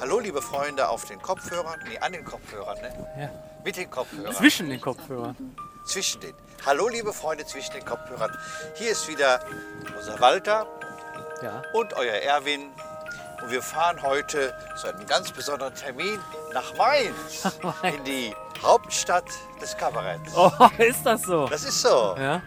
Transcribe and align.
Hallo, 0.00 0.20
liebe 0.20 0.40
Freunde 0.40 0.88
auf 0.88 1.04
den 1.06 1.20
Kopfhörern, 1.20 1.80
nee, 1.88 1.98
an 1.98 2.12
den 2.12 2.24
Kopfhörern, 2.24 2.78
ne? 2.80 3.08
Ja. 3.18 3.30
Mit 3.64 3.76
den 3.76 3.90
Kopfhörern. 3.90 4.34
Zwischen 4.34 4.68
den 4.70 4.80
Kopfhörern. 4.80 5.36
Zwischen 5.84 6.20
den. 6.20 6.34
Hallo, 6.64 6.88
liebe 6.88 7.12
Freunde 7.12 7.44
zwischen 7.46 7.72
den 7.72 7.84
Kopfhörern. 7.84 8.36
Hier 8.76 8.92
ist 8.92 9.08
wieder 9.08 9.40
unser 9.96 10.18
Walter 10.20 10.66
Ja. 11.42 11.62
und 11.72 11.92
euer 11.94 12.14
Erwin. 12.14 12.70
Und 13.42 13.50
wir 13.50 13.62
fahren 13.62 14.00
heute 14.02 14.54
zu 14.80 14.88
einem 14.88 15.06
ganz 15.06 15.30
besonderen 15.32 15.74
Termin 15.74 16.20
nach 16.52 16.74
Mainz, 16.76 17.48
in 17.82 18.04
die 18.04 18.34
Hauptstadt 18.62 19.24
des 19.60 19.76
Kabaretts. 19.76 20.32
Oh, 20.36 20.50
ist 20.78 21.04
das 21.04 21.22
so? 21.22 21.46
Das 21.48 21.64
ist 21.64 21.80
so. 21.82 22.14
Ja. 22.18 22.42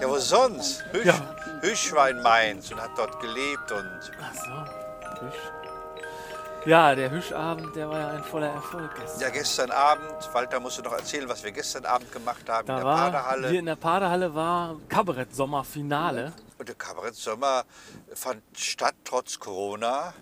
Ja, 0.00 0.08
wo 0.08 0.18
sonst? 0.18 0.84
Hüsch, 0.92 1.06
Ja. 1.06 1.14
Hüsch 1.60 1.92
war 1.92 2.08
in 2.10 2.22
Mainz 2.22 2.70
und 2.70 2.80
hat 2.80 2.90
dort 2.96 3.18
gelebt 3.20 3.72
und 3.72 4.12
Ach 4.22 4.34
so. 4.34 5.26
Hüsch. 5.26 5.34
Ja, 6.66 6.94
der 6.94 7.10
Hüschabend, 7.10 7.74
der 7.76 7.88
war 7.88 7.98
ja 7.98 8.08
ein 8.08 8.24
voller 8.24 8.48
Erfolg 8.48 8.90
gestern. 9.00 9.20
ja, 9.20 9.30
gestern 9.30 9.70
Abend, 9.70 10.12
Walter 10.34 10.60
musste 10.60 10.82
noch 10.82 10.92
erzählen, 10.92 11.28
was 11.28 11.42
wir 11.42 11.50
gestern 11.52 11.86
Abend 11.86 12.12
gemacht 12.12 12.46
haben 12.48 12.66
da 12.66 12.74
in 12.74 12.78
der 12.80 12.84
war, 12.86 12.98
Paderhalle. 13.10 13.48
hier 13.48 13.60
in 13.60 13.66
der 13.66 13.76
Paderhalle 13.76 14.34
war 14.34 14.76
Kabarett-Sommerfinale. 14.88 16.32
Und 16.58 16.68
der 16.68 16.74
Kabarett-Sommer 16.74 17.64
fand 18.12 18.42
statt 18.54 18.94
trotz 19.04 19.38
Corona 19.38 20.12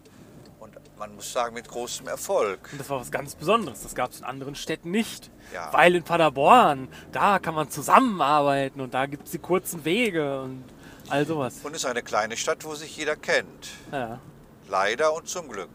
und 0.61 0.77
man 0.99 1.15
muss 1.17 1.33
sagen 1.33 1.55
mit 1.55 1.69
großem 1.69 2.07
Erfolg. 2.07 2.69
Und 2.71 2.81
das 2.81 2.91
war 2.91 3.01
was 3.01 3.11
ganz 3.11 3.35
Besonderes. 3.35 3.83
Das 3.83 3.95
gab 3.95 4.13
es 4.13 4.21
in 4.21 4.25
anderen 4.25 4.55
Städten 4.55 4.91
nicht. 4.93 5.31
Ja. 5.53 5.73
Weil 5.73 5.97
in 5.97 6.05
Paderborn, 6.05 6.89
da 7.11 7.39
kann 7.41 7.55
man 7.55 7.71
zusammenarbeiten 7.71 8.81
und 8.81 8.95
da 8.95 9.07
gibt 9.07 9.25
es 9.27 9.33
die 9.33 9.39
kurzen 9.39 9.85
Wege 9.85 10.43
und 10.43 10.65
all 11.09 11.27
sowas. 11.27 11.55
Und 11.65 11.73
es 11.75 11.83
ist 11.83 11.87
eine 11.91 12.03
kleine 12.03 12.37
Stadt, 12.37 12.65
wo 12.65 12.75
sich 12.75 12.97
jeder 12.97 13.17
kennt. 13.17 13.69
Ja. 13.91 14.21
Leider 14.69 15.13
und 15.15 15.29
zum 15.29 15.49
Glück. 15.49 15.71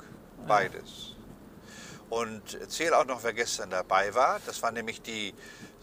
Beides. 0.48 1.16
Und 2.10 2.58
erzähl 2.60 2.94
auch 2.94 3.06
noch, 3.06 3.24
wer 3.24 3.32
gestern 3.34 3.70
dabei 3.70 4.14
war. 4.14 4.40
Das 4.46 4.62
war 4.62 4.72
nämlich 4.72 5.02
die 5.02 5.34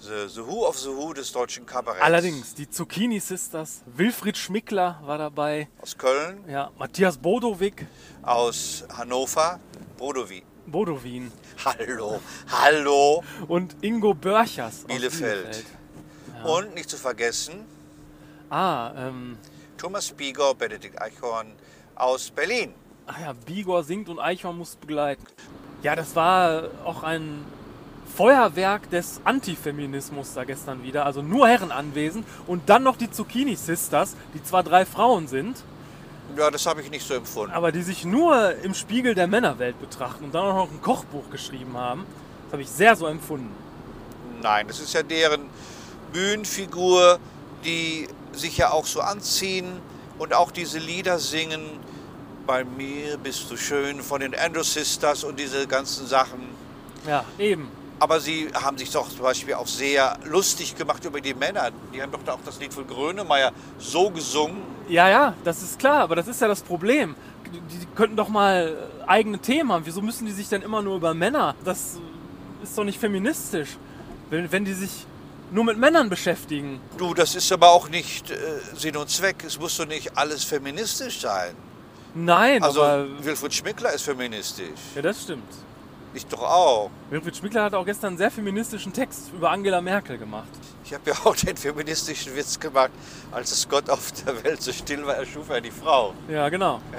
The, 0.01 0.29
the 0.29 0.47
Who 0.47 0.65
of 0.67 0.79
the 0.79 0.91
Who 0.91 1.13
des 1.13 1.33
deutschen 1.33 1.67
Kabaretts. 1.67 2.05
Allerdings, 2.05 2.55
die 2.55 2.71
Zucchini 2.71 3.19
Sisters, 3.19 3.83
Wilfried 3.87 4.37
Schmickler 4.37 5.01
war 5.03 5.19
dabei, 5.19 5.69
Aus 5.83 5.99
Köln, 5.99 6.45
ja, 6.49 6.71
Matthias 6.79 7.19
Bodowig, 7.19 7.85
aus 8.23 8.85
Hannover, 8.97 9.59
Bodowi. 9.97 10.45
Bodowin 10.67 11.33
Hallo, 11.65 12.21
hallo. 12.49 13.25
und 13.49 13.75
Ingo 13.83 14.15
Börchers 14.15 14.83
aus 14.83 14.85
Bielefeld. 14.85 15.65
Und 16.45 16.75
nicht 16.75 16.91
zu 16.91 16.97
vergessen, 16.97 17.65
Ah, 18.51 18.93
ähm, 18.97 19.37
Thomas 19.77 20.13
Bieger, 20.13 20.55
Benedikt 20.55 21.01
Eichhorn 21.03 21.53
aus 21.97 22.31
Berlin. 22.31 22.73
Ach 23.09 23.19
ja, 23.21 23.33
Bigor 23.47 23.83
singt 23.85 24.09
und 24.09 24.19
Eichhorn 24.21 24.57
muss 24.57 24.77
begleiten. 24.77 25.25
Ja, 25.83 25.97
das 25.97 26.15
war 26.15 26.65
auch 26.85 27.03
ein 27.03 27.45
Feuerwerk 28.17 28.91
des 28.91 29.21
Antifeminismus 29.25 30.35
da 30.35 30.45
gestern 30.45 30.83
wieder. 30.83 31.07
Also 31.07 31.23
nur 31.23 31.49
Herren 31.49 31.71
anwesend 31.73 32.27
und 32.47 32.69
dann 32.69 32.83
noch 32.83 32.97
die 32.97 33.11
Zucchini 33.11 33.55
Sisters, 33.57 34.17
die 34.35 34.43
zwar 34.43 34.63
drei 34.63 34.85
Frauen 34.85 35.29
sind, 35.29 35.57
Ja, 36.37 36.51
das 36.51 36.67
habe 36.67 36.81
ich 36.83 36.91
nicht 36.91 37.07
so 37.07 37.15
empfunden. 37.15 37.53
aber 37.53 37.73
die 37.73 37.83
sich 37.83 38.05
nur 38.05 38.55
im 38.63 38.75
Spiegel 38.75 39.15
der 39.15 39.27
Männerwelt 39.27 39.79
betrachten 39.81 40.25
und 40.25 40.35
dann 40.35 40.45
auch 40.45 40.55
noch 40.55 40.71
ein 40.71 40.83
Kochbuch 40.83 41.31
geschrieben 41.31 41.77
haben. 41.77 42.05
Das 42.45 42.53
habe 42.53 42.63
ich 42.63 42.69
sehr 42.71 42.97
so 42.97 43.07
empfunden. 43.07 43.55
Nein, 44.43 44.67
das 44.69 44.81
ist 44.81 44.95
ja 44.95 45.03
deren 45.03 45.43
Bühnenfigur, 46.13 47.19
die 47.65 48.09
sich 48.33 48.57
ja 48.59 48.71
auch 48.71 48.87
so 48.87 49.01
anziehen 49.01 49.67
und 50.19 50.35
auch 50.35 50.51
diese 50.51 50.79
Lieder 50.79 51.19
singen. 51.19 51.63
Bei 52.49 52.65
mir 52.65 53.19
bist 53.19 53.51
du 53.51 53.59
schön 53.59 54.01
von 54.01 54.23
den 54.23 54.35
Andrew 54.35 54.63
Sisters 54.63 55.23
und 55.23 55.39
diese 55.39 55.67
ganzen 55.67 56.07
Sachen. 56.07 56.49
Ja, 57.07 57.23
eben. 57.39 57.69
Aber 57.99 58.21
sie 58.21 58.49
haben 58.55 58.79
sich 58.79 58.91
doch 58.91 59.07
zum 59.11 59.21
Beispiel 59.21 59.53
auch 59.53 59.67
sehr 59.67 60.19
lustig 60.25 60.75
gemacht 60.75 61.05
über 61.05 61.21
die 61.21 61.35
Männer. 61.35 61.71
Die 61.93 62.01
haben 62.01 62.11
doch 62.11 62.27
auch 62.27 62.39
das 62.47 62.59
Lied 62.59 62.73
von 62.73 62.87
Grönemeyer 62.87 63.53
so 63.79 64.09
gesungen. 64.09 64.63
Ja, 64.89 65.11
ja, 65.11 65.35
das 65.45 65.63
ist 65.63 65.79
klar, 65.79 66.01
aber 66.01 66.17
das 66.17 66.27
ist 66.27 66.41
ja 66.41 66.49
das 66.49 66.63
Problem. 66.63 67.17
Die, 67.45 67.61
die 67.61 67.87
könnten 67.95 68.17
doch 68.17 68.31
mal 68.31 68.79
eigene 69.07 69.39
Themen 69.41 69.71
haben. 69.71 69.85
Wieso 69.85 70.01
müssen 70.01 70.25
die 70.25 70.33
sich 70.33 70.49
dann 70.49 70.63
immer 70.63 70.81
nur 70.81 70.97
über 70.97 71.13
Männer? 71.13 71.55
Das 71.67 71.99
ist 72.63 72.79
doch 72.79 72.85
nicht 72.85 72.99
feministisch. 72.99 73.77
Wenn, 74.31 74.51
wenn 74.51 74.65
die 74.65 74.73
sich 74.73 75.05
nur 75.51 75.65
mit 75.65 75.77
Männern 75.77 76.09
beschäftigen. 76.09 76.81
Du, 76.97 77.13
das 77.13 77.35
ist 77.35 77.53
aber 77.53 77.69
auch 77.69 77.91
nicht 77.91 78.31
äh, 78.31 78.37
Sinn 78.75 78.97
und 78.97 79.11
Zweck. 79.11 79.45
Es 79.47 79.61
muss 79.61 79.77
doch 79.77 79.87
nicht 79.87 80.17
alles 80.17 80.45
feministisch 80.45 81.21
sein. 81.21 81.55
Nein, 82.25 82.63
Also 82.63 82.83
aber. 82.83 83.07
Wilfried 83.25 83.55
Schmickler 83.55 83.93
ist 83.93 84.03
feministisch. 84.03 84.81
Ja, 84.95 85.03
das 85.03 85.23
stimmt. 85.23 85.53
Ich 86.15 86.27
doch 86.27 86.43
auch. 86.43 86.91
Wilfried 87.11 87.37
Schmickler 87.37 87.65
hat 87.65 87.75
auch 87.75 87.85
gestern 87.85 88.09
einen 88.09 88.19
sehr 88.19 88.31
feministischen 88.31 88.93
Text 88.93 89.31
über 89.33 89.51
Angela 89.51 89.81
Merkel 89.81 90.19
gemacht. 90.19 90.49
Ich 90.85 90.95
habe 90.95 91.11
ja 91.11 91.17
auch 91.25 91.37
den 91.37 91.57
feministischen 91.57 92.35
Witz 92.35 92.59
gemacht, 92.59 92.91
als 93.31 93.53
es 93.53 93.69
Gott 93.69 93.89
auf 93.91 94.11
der 94.25 94.43
Welt 94.43 94.63
so 94.63 94.73
still 94.73 95.07
war, 95.07 95.17
erschuf 95.17 95.49
er 95.51 95.61
die 95.61 95.71
Frau. 95.71 96.15
Ja, 96.29 96.49
genau. 96.49 96.81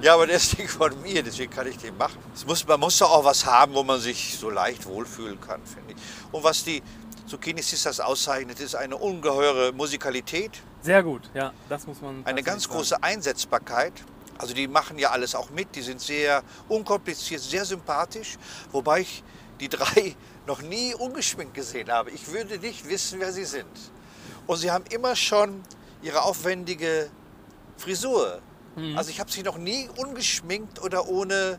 Ja, 0.00 0.14
aber 0.14 0.26
der 0.26 0.36
ist 0.36 0.58
nicht 0.58 0.70
von 0.70 0.90
mir, 1.02 1.22
deswegen 1.22 1.52
kann 1.52 1.66
ich 1.66 1.76
den 1.76 1.96
machen. 1.96 2.18
Muss, 2.46 2.66
man 2.66 2.80
muss 2.80 2.98
doch 2.98 3.10
auch 3.10 3.24
was 3.24 3.44
haben, 3.44 3.74
wo 3.74 3.82
man 3.82 4.00
sich 4.00 4.36
so 4.38 4.48
leicht 4.48 4.86
wohlfühlen 4.86 5.40
kann, 5.40 5.60
finde 5.64 5.92
ich. 5.92 5.96
Und 6.32 6.42
was 6.42 6.64
die 6.64 6.82
Zucchini 7.26 7.60
Sisters 7.62 8.00
auszeichnet, 8.00 8.60
ist 8.60 8.74
eine 8.74 8.96
ungeheure 8.96 9.72
Musikalität, 9.72 10.52
Sehr 10.82 11.02
gut, 11.02 11.30
ja, 11.32 11.52
das 11.68 11.86
muss 11.86 12.00
man. 12.00 12.26
eine 12.26 12.42
ganz 12.42 12.64
sagen. 12.64 12.74
große 12.76 13.02
Einsetzbarkeit. 13.02 13.92
Also 14.38 14.54
die 14.54 14.66
machen 14.66 14.98
ja 14.98 15.10
alles 15.10 15.34
auch 15.34 15.50
mit, 15.50 15.76
die 15.76 15.82
sind 15.82 16.00
sehr 16.00 16.42
unkompliziert, 16.68 17.40
sehr 17.40 17.64
sympathisch, 17.64 18.36
wobei 18.72 19.00
ich 19.00 19.22
die 19.60 19.68
drei 19.68 20.16
noch 20.46 20.60
nie 20.62 20.94
ungeschminkt 20.94 21.54
gesehen 21.54 21.90
habe. 21.90 22.10
Ich 22.10 22.32
würde 22.32 22.58
nicht 22.58 22.88
wissen, 22.88 23.20
wer 23.20 23.32
sie 23.32 23.44
sind. 23.44 23.68
Und 24.46 24.56
sie 24.56 24.72
haben 24.72 24.84
immer 24.90 25.14
schon 25.14 25.62
ihre 26.02 26.22
aufwendige 26.22 27.08
Frisur. 27.76 28.40
Also 28.96 29.10
ich 29.10 29.20
habe 29.20 29.30
sie 29.30 29.42
noch 29.42 29.58
nie 29.58 29.88
ungeschminkt 29.96 30.80
oder 30.82 31.06
ohne 31.06 31.58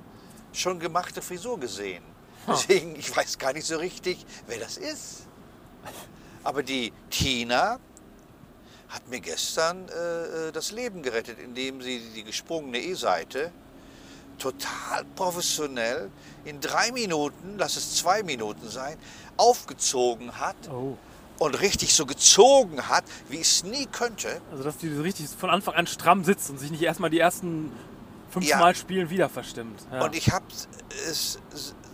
schon 0.52 0.80
gemachte 0.80 1.22
Frisur 1.22 1.60
gesehen. 1.60 2.04
Deswegen, 2.48 2.96
ich 2.96 3.16
weiß 3.16 3.38
gar 3.38 3.54
nicht 3.54 3.68
so 3.68 3.78
richtig, 3.78 4.26
wer 4.48 4.58
das 4.58 4.78
ist. 4.78 5.28
Aber 6.44 6.64
die 6.64 6.92
Tina 7.10 7.80
hat 8.94 9.08
mir 9.10 9.20
gestern 9.20 9.88
äh, 9.90 10.48
äh, 10.50 10.52
das 10.52 10.72
Leben 10.72 11.02
gerettet, 11.02 11.40
indem 11.40 11.82
sie 11.82 12.00
die 12.16 12.24
gesprungene 12.24 12.78
E-Seite 12.80 13.52
total 14.38 15.04
professionell 15.16 16.10
in 16.46 16.60
drei 16.60 16.92
Minuten, 16.92 17.56
lass 17.58 17.76
es 17.76 17.96
zwei 17.96 18.24
Minuten 18.24 18.68
sein, 18.70 18.98
aufgezogen 19.38 20.40
hat 20.40 20.56
Oh. 20.72 20.98
und 21.40 21.60
richtig 21.62 21.94
so 21.96 22.06
gezogen 22.06 22.88
hat, 22.90 23.04
wie 23.30 23.38
ich 23.38 23.48
es 23.48 23.64
nie 23.64 23.86
könnte. 23.88 24.42
Also, 24.52 24.64
dass 24.64 24.78
die 24.78 24.94
so 24.94 25.02
richtig 25.02 25.28
von 25.30 25.50
Anfang 25.50 25.76
an 25.76 25.88
stramm 25.88 26.24
sitzt 26.24 26.50
und 26.50 26.60
sich 26.60 26.72
nicht 26.72 26.82
erstmal 26.84 27.10
die 27.10 27.20
ersten 27.20 27.72
fünf 28.32 28.46
Ja. 28.48 28.58
Mal 28.58 28.76
spielen 28.76 29.10
wieder 29.10 29.30
verstimmt. 29.30 29.80
Ja. 29.92 30.04
Und 30.04 30.16
ich 30.16 30.32
habe 30.32 30.46
es 31.10 31.40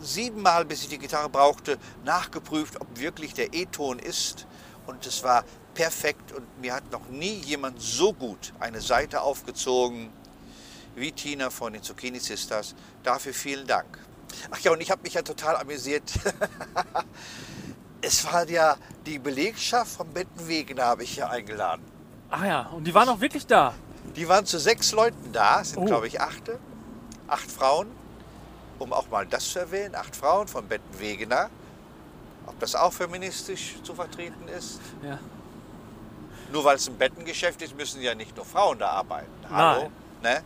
siebenmal, 0.02 0.66
bis 0.66 0.82
ich 0.84 0.88
die 0.90 0.98
Gitarre 0.98 1.30
brauchte, 1.30 1.78
nachgeprüft, 2.06 2.80
ob 2.82 3.00
wirklich 3.00 3.34
der 3.34 3.54
E-Ton 3.54 4.00
ist. 4.00 4.48
Und 4.88 5.06
es 5.06 5.24
war 5.24 5.44
perfekt 5.80 6.34
und 6.34 6.46
mir 6.60 6.74
hat 6.74 6.92
noch 6.92 7.08
nie 7.08 7.36
jemand 7.36 7.82
so 7.82 8.12
gut 8.12 8.52
eine 8.60 8.82
Seite 8.82 9.22
aufgezogen 9.22 10.10
wie 10.94 11.14
Tina 11.14 11.50
von 11.50 11.72
den 11.72 11.82
Zucchini 11.82 12.20
Sisters. 12.20 12.76
Dafür 13.02 13.34
vielen 13.34 13.66
Dank. 13.66 13.98
Ach 14.52 14.60
ja, 14.60 14.74
und 14.74 14.82
ich 14.82 14.92
habe 14.92 15.02
mich 15.04 15.14
ja 15.14 15.22
total 15.22 15.56
amüsiert. 15.56 16.04
es 18.02 18.26
war 18.26 18.46
ja 18.50 18.76
die 19.06 19.20
Belegschaft 19.20 19.92
vom 19.96 20.10
Bettenwegen, 20.10 20.82
habe 20.82 21.04
ich 21.04 21.16
ja 21.16 21.30
eingeladen. 21.30 21.86
ah 22.30 22.46
ja, 22.46 22.62
und 22.64 22.84
die 22.84 22.94
waren 22.94 23.08
auch 23.08 23.22
wirklich 23.22 23.48
da. 23.48 23.74
Die 24.18 24.28
waren 24.28 24.46
zu 24.46 24.60
sechs 24.60 24.92
Leuten 24.92 25.32
da, 25.32 25.64
sind 25.64 25.78
Oh. 25.78 25.86
glaube 25.86 26.08
ich 26.08 26.20
achte, 26.20 26.60
acht 27.30 27.50
Frauen, 27.50 27.88
um 28.80 28.92
auch 28.92 29.10
mal 29.10 29.26
das 29.26 29.50
zu 29.50 29.60
erwähnen, 29.60 29.96
acht 29.96 30.14
Frauen 30.14 30.50
von 30.50 30.68
Betten 30.68 31.00
Wegener. 31.00 31.50
Ob 32.48 32.60
das 32.60 32.76
auch 32.76 32.92
feministisch 32.92 33.78
zu 33.82 33.96
vertreten 33.96 34.46
ist? 34.50 34.82
Ja. 35.02 35.20
Nur 36.52 36.64
weil 36.64 36.78
es 36.78 36.88
ein 36.88 36.98
Bettengeschäft 36.98 37.62
ist, 37.62 37.76
müssen 37.76 38.02
ja 38.02 38.16
nicht 38.16 38.36
nur 38.36 38.46
Frauen 38.46 38.80
da 38.80 38.90
arbeiten. 38.90 39.32
Hallo? 39.50 39.92
Ne? 40.22 40.44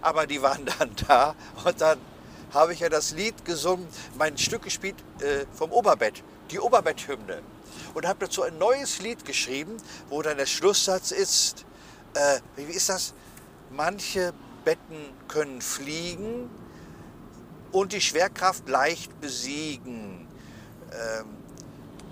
Aber 0.00 0.26
die 0.26 0.42
waren 0.42 0.64
dann 0.78 0.90
da 1.06 1.34
und 1.64 1.80
dann 1.80 1.98
habe 2.52 2.72
ich 2.72 2.80
ja 2.80 2.88
das 2.88 3.12
Lied 3.12 3.44
gesungen, 3.44 3.86
mein 4.16 4.38
Stück 4.38 4.62
gespielt 4.62 4.96
äh, 5.20 5.44
vom 5.52 5.70
Oberbett, 5.70 6.22
die 6.50 6.58
Oberbetthymne. 6.58 7.42
Und 7.94 8.06
habe 8.06 8.26
dazu 8.26 8.42
ein 8.42 8.58
neues 8.58 9.00
Lied 9.00 9.24
geschrieben, 9.24 9.76
wo 10.08 10.22
dann 10.22 10.36
der 10.36 10.46
Schlusssatz 10.46 11.10
ist, 11.10 11.64
äh, 12.14 12.40
wie 12.56 12.72
ist 12.72 12.88
das? 12.88 13.14
Manche 13.70 14.32
Betten 14.64 15.12
können 15.28 15.60
fliegen 15.60 16.50
und 17.72 17.92
die 17.92 18.00
Schwerkraft 18.00 18.68
leicht 18.68 19.20
besiegen. 19.20 20.26
Ähm, 20.92 21.37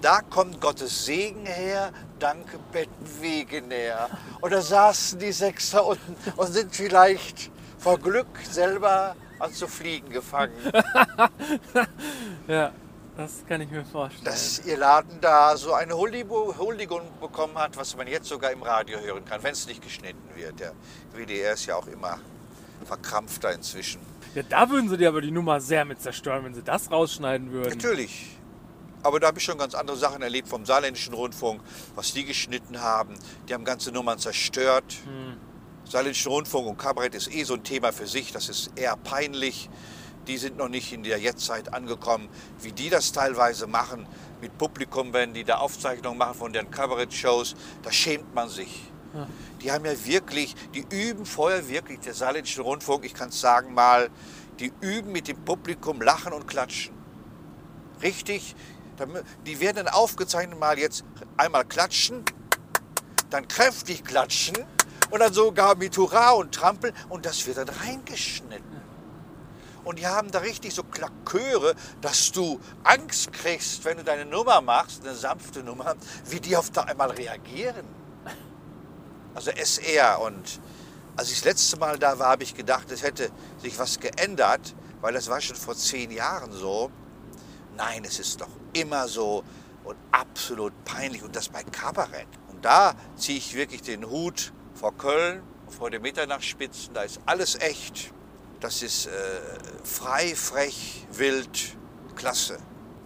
da 0.06 0.20
kommt 0.20 0.61
Gottes 0.61 1.05
Segen 1.05 1.44
her, 1.47 1.91
danke 2.20 2.61
Bettenwege 2.70 3.61
näher. 3.61 4.08
Und 4.41 4.53
da 4.53 4.62
saßen 4.62 5.19
die 5.19 5.32
sechs 5.32 5.73
da 5.73 5.81
unten 5.81 6.14
und 6.37 6.47
sind 6.47 6.73
vielleicht 6.73 7.50
vor 7.76 7.99
Glück 7.99 8.29
selber 8.49 9.17
als 9.41 9.55
zu 9.56 9.67
fliegen 9.67 10.08
gefangen. 10.11 10.55
Ja, 12.47 12.70
das 13.17 13.43
kann 13.49 13.61
ich 13.61 13.69
mir 13.69 13.85
vorstellen. 13.85 14.25
dass 14.25 14.64
ihr 14.64 14.76
Laden 14.76 15.20
da 15.20 15.56
so 15.56 15.73
eine 15.73 15.97
Huldigung 15.97 17.03
bekommen 17.20 17.58
hat, 17.58 17.76
was 17.76 17.97
man 17.97 18.06
jetzt 18.06 18.29
sogar 18.29 18.53
im 18.53 18.62
Radio 18.62 19.00
hören 19.00 19.25
kann, 19.25 19.43
wenn 19.43 19.53
es 19.53 19.67
nicht 19.67 19.82
geschnitten 19.82 20.23
wird. 20.37 20.61
Der 20.61 20.73
WDR 21.12 21.55
ist 21.55 21.67
ja 21.67 21.75
auch 21.75 21.88
immer 21.88 22.20
verkrampfter 22.85 23.53
inzwischen. 23.53 24.00
Ja, 24.37 24.44
da 24.49 24.70
würden 24.70 24.88
sie 24.88 24.97
dir 24.99 25.08
aber 25.08 25.20
die 25.20 25.32
Nummer 25.32 25.61
sehr 25.61 25.85
mit 25.85 26.00
zerstören, 26.00 26.44
wenn 26.44 26.55
sie 26.55 26.62
das 26.62 26.93
rausschneiden 26.93 27.50
würden. 27.50 27.70
Natürlich. 27.70 28.37
Aber 29.06 29.20
da 29.20 29.29
habe 29.29 29.38
ich 29.38 29.44
schon 29.44 29.56
ganz 29.56 29.76
andere 29.76 29.97
Sachen 29.97 30.20
erlebt 30.20 30.49
vom 30.49 30.67
Saarländischen 30.67 31.14
Rundfunk, 31.14 31.61
was 31.94 32.12
die 32.12 32.25
geschnitten 32.25 32.81
haben. 32.81 33.14
Die 33.49 33.55
haben 33.55 33.64
ganze 33.64 33.93
Nummern 33.93 34.19
zerstört. 34.19 34.97
Saarländischen 35.85 36.32
Rundfunk 36.32 36.67
und 36.67 36.76
Kabarett 36.76 37.14
ist 37.14 37.32
eh 37.32 37.44
so 37.44 37.55
ein 37.55 37.62
Thema 37.62 37.93
für 37.93 38.08
sich. 38.08 38.32
Das 38.32 38.49
ist 38.49 38.73
eher 38.75 38.97
peinlich. 38.97 39.70
Die 40.26 40.38
sind 40.38 40.56
noch 40.56 40.69
nicht 40.69 40.93
in 40.93 41.05
der 41.05 41.20
Jetztzeit 41.20 41.73
angekommen, 41.73 42.29
wie 42.62 42.73
die 42.73 42.91
das 42.91 43.12
teilweise 43.12 43.69
machen 43.69 44.08
mit 44.41 44.58
Publikum, 44.58 45.12
wenn 45.12 45.35
die 45.35 45.44
da 45.44 45.58
Aufzeichnungen 45.58 46.19
machen 46.19 46.35
von 46.35 46.53
deren 46.53 46.73
Kabarett-Shows. 46.73 47.55
Da 47.85 47.93
schämt 47.93 48.35
man 48.35 48.49
sich. 48.49 48.91
Die 49.62 49.70
haben 49.70 49.85
ja 49.85 49.93
wirklich, 50.05 50.56
die 50.75 50.85
üben 50.91 51.25
vorher 51.25 51.69
wirklich, 51.69 52.00
der 52.00 52.12
Saarländische 52.12 52.62
Rundfunk, 52.62 53.05
ich 53.05 53.14
kann 53.14 53.29
es 53.29 53.41
sagen 53.41 53.73
mal, 53.73 54.11
die 54.58 54.73
üben 54.81 55.12
mit 55.12 55.29
dem 55.29 55.44
Publikum 55.44 56.03
Lachen 56.03 56.32
und 56.32 56.49
Klatschen. 56.49 56.93
Richtig, 58.03 58.55
die 59.46 59.60
werden 59.60 59.76
dann 59.84 59.88
aufgezeichnet 59.88 60.58
mal 60.58 60.78
jetzt 60.78 61.04
einmal 61.37 61.64
klatschen, 61.64 62.25
dann 63.31 63.48
kräftig 63.48 64.04
klatschen 64.04 64.56
und 65.10 65.20
dann 65.20 65.32
sogar 65.32 65.76
mit 65.76 65.96
Hurra 65.96 66.31
und 66.31 66.54
Trampeln 66.54 66.94
und 67.08 67.26
das 67.26 67.46
wird 67.46 67.58
dann 67.58 67.69
reingeschnitten. 67.69 68.76
Und 69.87 70.00
die 70.00 70.06
haben 70.08 70.32
da 70.32 70.40
richtig 70.40 70.75
so 70.75 70.82
Klaköre, 70.82 71.76
dass 72.00 72.32
du 72.32 72.58
Angst 72.82 73.32
kriegst, 73.32 73.84
wenn 73.84 73.98
du 73.98 74.02
deine 74.02 74.25
Nummer 74.25 74.60
machst, 74.60 75.04
eine 75.04 75.14
sanfte 75.14 75.62
Nummer, 75.62 75.94
wie 76.25 76.40
die 76.40 76.56
auf 76.56 76.70
da 76.70 76.82
einmal 76.82 77.12
reagieren. 77.12 77.87
Also 79.37 79.52
SR. 79.52 80.20
Und 80.22 80.60
als 81.16 81.28
ich 81.28 81.37
das 81.37 81.44
letzte 81.44 81.76
Mal 81.76 82.00
da 82.00 82.19
war, 82.19 82.31
habe 82.31 82.43
ich 82.43 82.56
gedacht, 82.56 82.90
es 82.90 83.04
hätte 83.04 83.31
sich 83.58 83.78
was 83.78 84.00
geändert, 84.00 84.75
weil 85.00 85.14
das 85.14 85.28
war 85.28 85.40
schon 85.40 85.54
vor 85.54 85.76
zehn 85.76 86.10
Jahren 86.10 86.50
so. 86.50 86.90
Nein, 87.76 88.05
es 88.05 88.19
ist 88.19 88.40
doch 88.40 88.49
immer 88.73 89.06
so 89.08 89.44
und 89.84 89.96
absolut 90.11 90.73
peinlich 90.84 91.23
und 91.23 91.37
das 91.37 91.49
bei 91.49 91.62
Kabarett. 91.62 92.28
Und 92.49 92.64
da 92.64 92.94
ziehe 93.17 93.38
ich 93.38 93.55
wirklich 93.55 93.82
den 93.82 94.05
Hut 94.08 94.52
vor 94.75 94.96
Köln, 94.96 95.43
vor 95.69 95.90
den 95.90 96.02
Mitternachtsspitzen, 96.02 96.94
da 96.94 97.02
ist 97.02 97.20
alles 97.26 97.58
echt. 97.61 98.12
Das 98.61 98.82
ist 98.82 99.06
äh, 99.06 99.11
frei, 99.84 100.34
frech, 100.34 101.06
wild, 101.12 101.76
klasse. 102.14 102.58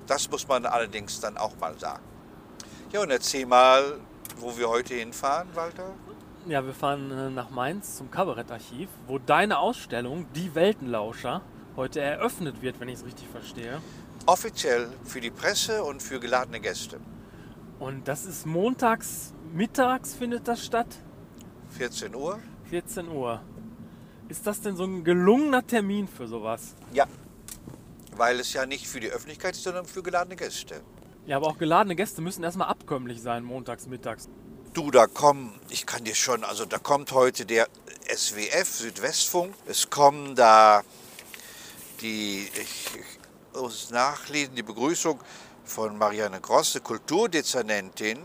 Das 0.07 0.31
muss 0.31 0.47
man 0.47 0.67
allerdings 0.67 1.21
dann 1.21 1.37
auch 1.37 1.57
mal 1.59 1.79
sagen. 1.79 2.03
Ja, 2.93 3.01
und 3.03 3.11
erzähl 3.11 3.47
mal, 3.47 4.01
wo 4.39 4.57
wir 4.57 4.69
heute 4.69 4.95
hinfahren, 4.95 5.49
Walter. 5.55 5.95
Ja, 6.47 6.65
wir 6.65 6.75
fahren 6.75 7.11
äh, 7.11 7.31
nach 7.31 7.51
Mainz 7.51 7.97
zum 7.97 8.11
Kabarettarchiv, 8.11 8.89
wo 9.07 9.19
deine 9.19 9.59
Ausstellung, 9.59 10.27
Die 10.35 10.55
Weltenlauscher, 10.55 11.43
heute 11.77 12.01
eröffnet 12.01 12.63
wird, 12.63 12.81
wenn 12.81 12.89
ich 12.89 12.97
es 12.97 13.05
richtig 13.05 13.29
verstehe. 13.29 13.81
Offiziell 14.27 14.89
für 15.05 15.21
die 15.21 15.31
Presse 15.31 15.83
und 15.83 16.03
für 16.03 16.21
geladene 16.21 16.61
Gäste. 16.61 17.01
Und 17.79 18.07
das 18.07 18.27
ist 18.27 18.47
montags, 18.47 19.33
mittags 19.53 20.15
findet 20.15 20.47
das 20.47 20.65
statt, 20.65 20.87
14 21.71 22.15
Uhr. 22.15 22.41
14 22.69 23.09
Uhr. 23.09 23.41
Ist 24.29 24.47
das 24.47 24.61
denn 24.61 24.77
so 24.77 24.85
ein 24.85 25.03
gelungener 25.03 25.67
Termin 25.67 26.07
für 26.07 26.29
sowas? 26.29 26.75
Ja. 26.93 27.07
Weil 28.17 28.39
es 28.41 28.53
ja 28.53 28.67
nicht 28.67 28.87
für 28.87 29.01
die 29.01 29.09
Öffentlichkeit 29.09 29.55
ist, 29.55 29.65
sondern 29.65 29.87
für 29.87 30.03
geladene 30.03 30.37
Gäste. 30.37 30.83
Ja, 31.27 31.37
aber 31.37 31.49
auch 31.49 31.59
geladene 31.59 31.97
Gäste 31.97 32.23
müssen 32.23 32.43
erstmal 32.43 32.69
abkömmlich 32.69 33.23
sein, 33.23 33.45
montags, 33.45 33.87
mittags. 33.87 34.29
Du, 34.73 34.91
da 34.91 35.07
kommen, 35.07 35.59
ich 35.69 35.87
kann 35.87 36.05
dir 36.05 36.15
schon, 36.15 36.45
also 36.45 36.65
da 36.65 36.79
kommt 36.79 37.13
heute 37.13 37.45
der 37.45 37.69
SWF, 38.15 38.69
Südwestfunk. 38.69 39.55
Es 39.67 39.91
kommen 39.91 40.37
da 40.37 40.83
die, 42.01 42.49
ich, 42.55 42.91
muss 43.55 43.91
nachlesen, 43.91 44.55
die 44.55 44.63
Begrüßung 44.63 45.21
von 45.65 45.97
Marianne 45.97 46.41
Grosse, 46.41 46.81
Kulturdezernentin. 46.81 48.19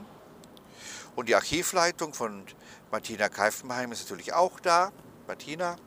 Und 1.16 1.30
die 1.30 1.36
Archivleitung 1.36 2.14
von 2.14 2.44
Martina 2.92 3.30
Keifenheim 3.30 3.92
ist 3.92 4.04
natürlich 4.04 4.34
auch 4.34 4.60
da. 4.60 4.92
Martina. 5.28 5.78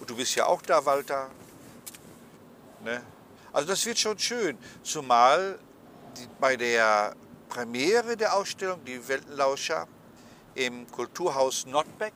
Und 0.00 0.10
du 0.10 0.16
bist 0.16 0.34
ja 0.34 0.46
auch 0.46 0.62
da, 0.62 0.84
Walter. 0.84 1.30
Ne? 2.84 3.02
Also 3.52 3.68
das 3.68 3.84
wird 3.86 3.98
schon 3.98 4.18
schön. 4.18 4.58
Zumal 4.82 5.58
die, 6.16 6.28
bei 6.38 6.56
der 6.56 7.14
Premiere 7.48 8.16
der 8.16 8.34
Ausstellung, 8.34 8.84
die 8.84 9.06
Weltenlauscher, 9.08 9.86
im 10.54 10.90
Kulturhaus 10.90 11.66
Nordbeck, 11.66 12.14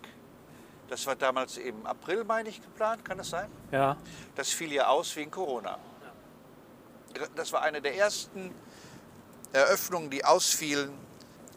das 0.92 1.06
war 1.06 1.16
damals 1.16 1.56
im 1.56 1.86
April, 1.86 2.22
meine 2.22 2.50
ich, 2.50 2.60
geplant, 2.60 3.02
kann 3.02 3.16
das 3.16 3.30
sein? 3.30 3.50
Ja, 3.70 3.96
Das 4.34 4.50
fiel 4.50 4.70
ja 4.74 4.88
aus 4.88 5.16
wegen 5.16 5.30
Corona. 5.30 5.78
Das 7.34 7.50
war 7.50 7.62
eine 7.62 7.80
der 7.80 7.96
ersten 7.96 8.54
Eröffnungen, 9.54 10.10
die 10.10 10.22
ausfielen 10.22 10.92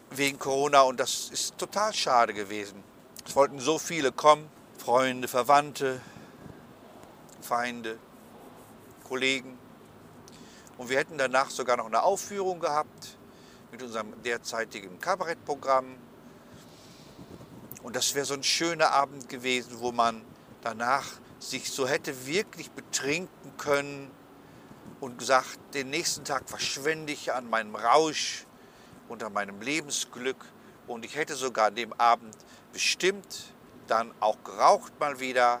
wegen 0.08 0.38
Corona 0.38 0.80
und 0.82 0.98
das 0.98 1.28
ist 1.28 1.58
total 1.58 1.92
schade 1.92 2.32
gewesen. 2.32 2.82
Es 3.26 3.36
wollten 3.36 3.58
so 3.58 3.78
viele 3.78 4.10
kommen, 4.10 4.48
Freunde, 4.78 5.28
Verwandte, 5.28 6.00
Feinde, 7.42 7.98
Kollegen. 9.04 9.58
Und 10.78 10.88
wir 10.88 10.96
hätten 10.96 11.18
danach 11.18 11.50
sogar 11.50 11.76
noch 11.76 11.86
eine 11.86 12.02
Aufführung 12.02 12.58
gehabt 12.58 13.18
mit 13.70 13.82
unserem 13.82 14.22
derzeitigen 14.22 14.98
Kabarettprogramm. 14.98 15.96
Und 17.86 17.94
das 17.94 18.16
wäre 18.16 18.26
so 18.26 18.34
ein 18.34 18.42
schöner 18.42 18.90
Abend 18.90 19.28
gewesen, 19.28 19.76
wo 19.78 19.92
man 19.92 20.20
danach 20.60 21.06
sich 21.38 21.70
so 21.70 21.86
hätte 21.86 22.26
wirklich 22.26 22.72
betrinken 22.72 23.56
können 23.58 24.10
und 24.98 25.20
gesagt, 25.20 25.56
den 25.72 25.90
nächsten 25.90 26.24
Tag 26.24 26.50
verschwende 26.50 27.12
ich 27.12 27.32
an 27.32 27.48
meinem 27.48 27.76
Rausch 27.76 28.44
und 29.08 29.22
an 29.22 29.32
meinem 29.32 29.60
Lebensglück. 29.60 30.44
Und 30.88 31.04
ich 31.04 31.14
hätte 31.14 31.36
sogar 31.36 31.68
an 31.68 31.76
dem 31.76 31.92
Abend 31.92 32.34
bestimmt 32.72 33.54
dann 33.86 34.12
auch 34.18 34.42
geraucht 34.42 34.98
mal 34.98 35.20
wieder, 35.20 35.60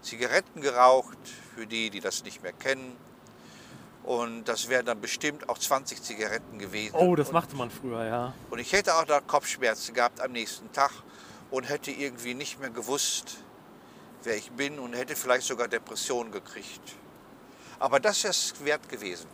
Zigaretten 0.00 0.60
geraucht, 0.60 1.18
für 1.56 1.66
die, 1.66 1.90
die 1.90 1.98
das 1.98 2.22
nicht 2.22 2.44
mehr 2.44 2.52
kennen. 2.52 2.96
Und 4.04 4.44
das 4.44 4.68
wären 4.68 4.86
dann 4.86 5.00
bestimmt 5.00 5.48
auch 5.48 5.58
20 5.58 6.04
Zigaretten 6.04 6.60
gewesen. 6.60 6.94
oh, 6.94 7.16
das 7.16 7.28
und, 7.28 7.34
machte 7.34 7.56
man 7.56 7.72
früher, 7.72 8.04
ja. 8.04 8.34
und 8.50 8.60
ich 8.60 8.72
hätte 8.72 8.94
auch 8.94 9.04
da 9.04 9.20
Kopfschmerzen 9.20 9.92
gehabt 9.92 10.20
am 10.20 10.30
nächsten 10.30 10.70
Tag 10.70 10.92
und 11.52 11.68
hätte 11.68 11.90
irgendwie 11.90 12.32
nicht 12.34 12.58
mehr 12.58 12.70
gewusst, 12.70 13.36
wer 14.24 14.36
ich 14.36 14.50
bin 14.52 14.78
und 14.78 14.94
hätte 14.94 15.14
vielleicht 15.14 15.46
sogar 15.46 15.68
Depressionen 15.68 16.32
gekriegt. 16.32 16.96
Aber 17.78 18.00
das 18.00 18.24
ist 18.24 18.54
es 18.54 18.64
wert 18.64 18.88
gewesen. 18.88 19.26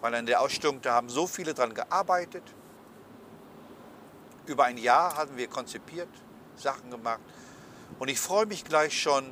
Weil 0.00 0.14
an 0.14 0.24
der 0.24 0.40
Ausstellung, 0.40 0.80
da 0.80 0.94
haben 0.94 1.10
so 1.10 1.26
viele 1.26 1.52
dran 1.52 1.74
gearbeitet. 1.74 2.42
Über 4.46 4.64
ein 4.64 4.78
Jahr 4.78 5.16
haben 5.16 5.36
wir 5.36 5.46
konzipiert, 5.46 6.08
Sachen 6.56 6.90
gemacht. 6.90 7.20
Und 7.98 8.08
ich 8.08 8.18
freue 8.18 8.46
mich 8.46 8.64
gleich 8.64 8.98
schon 8.98 9.30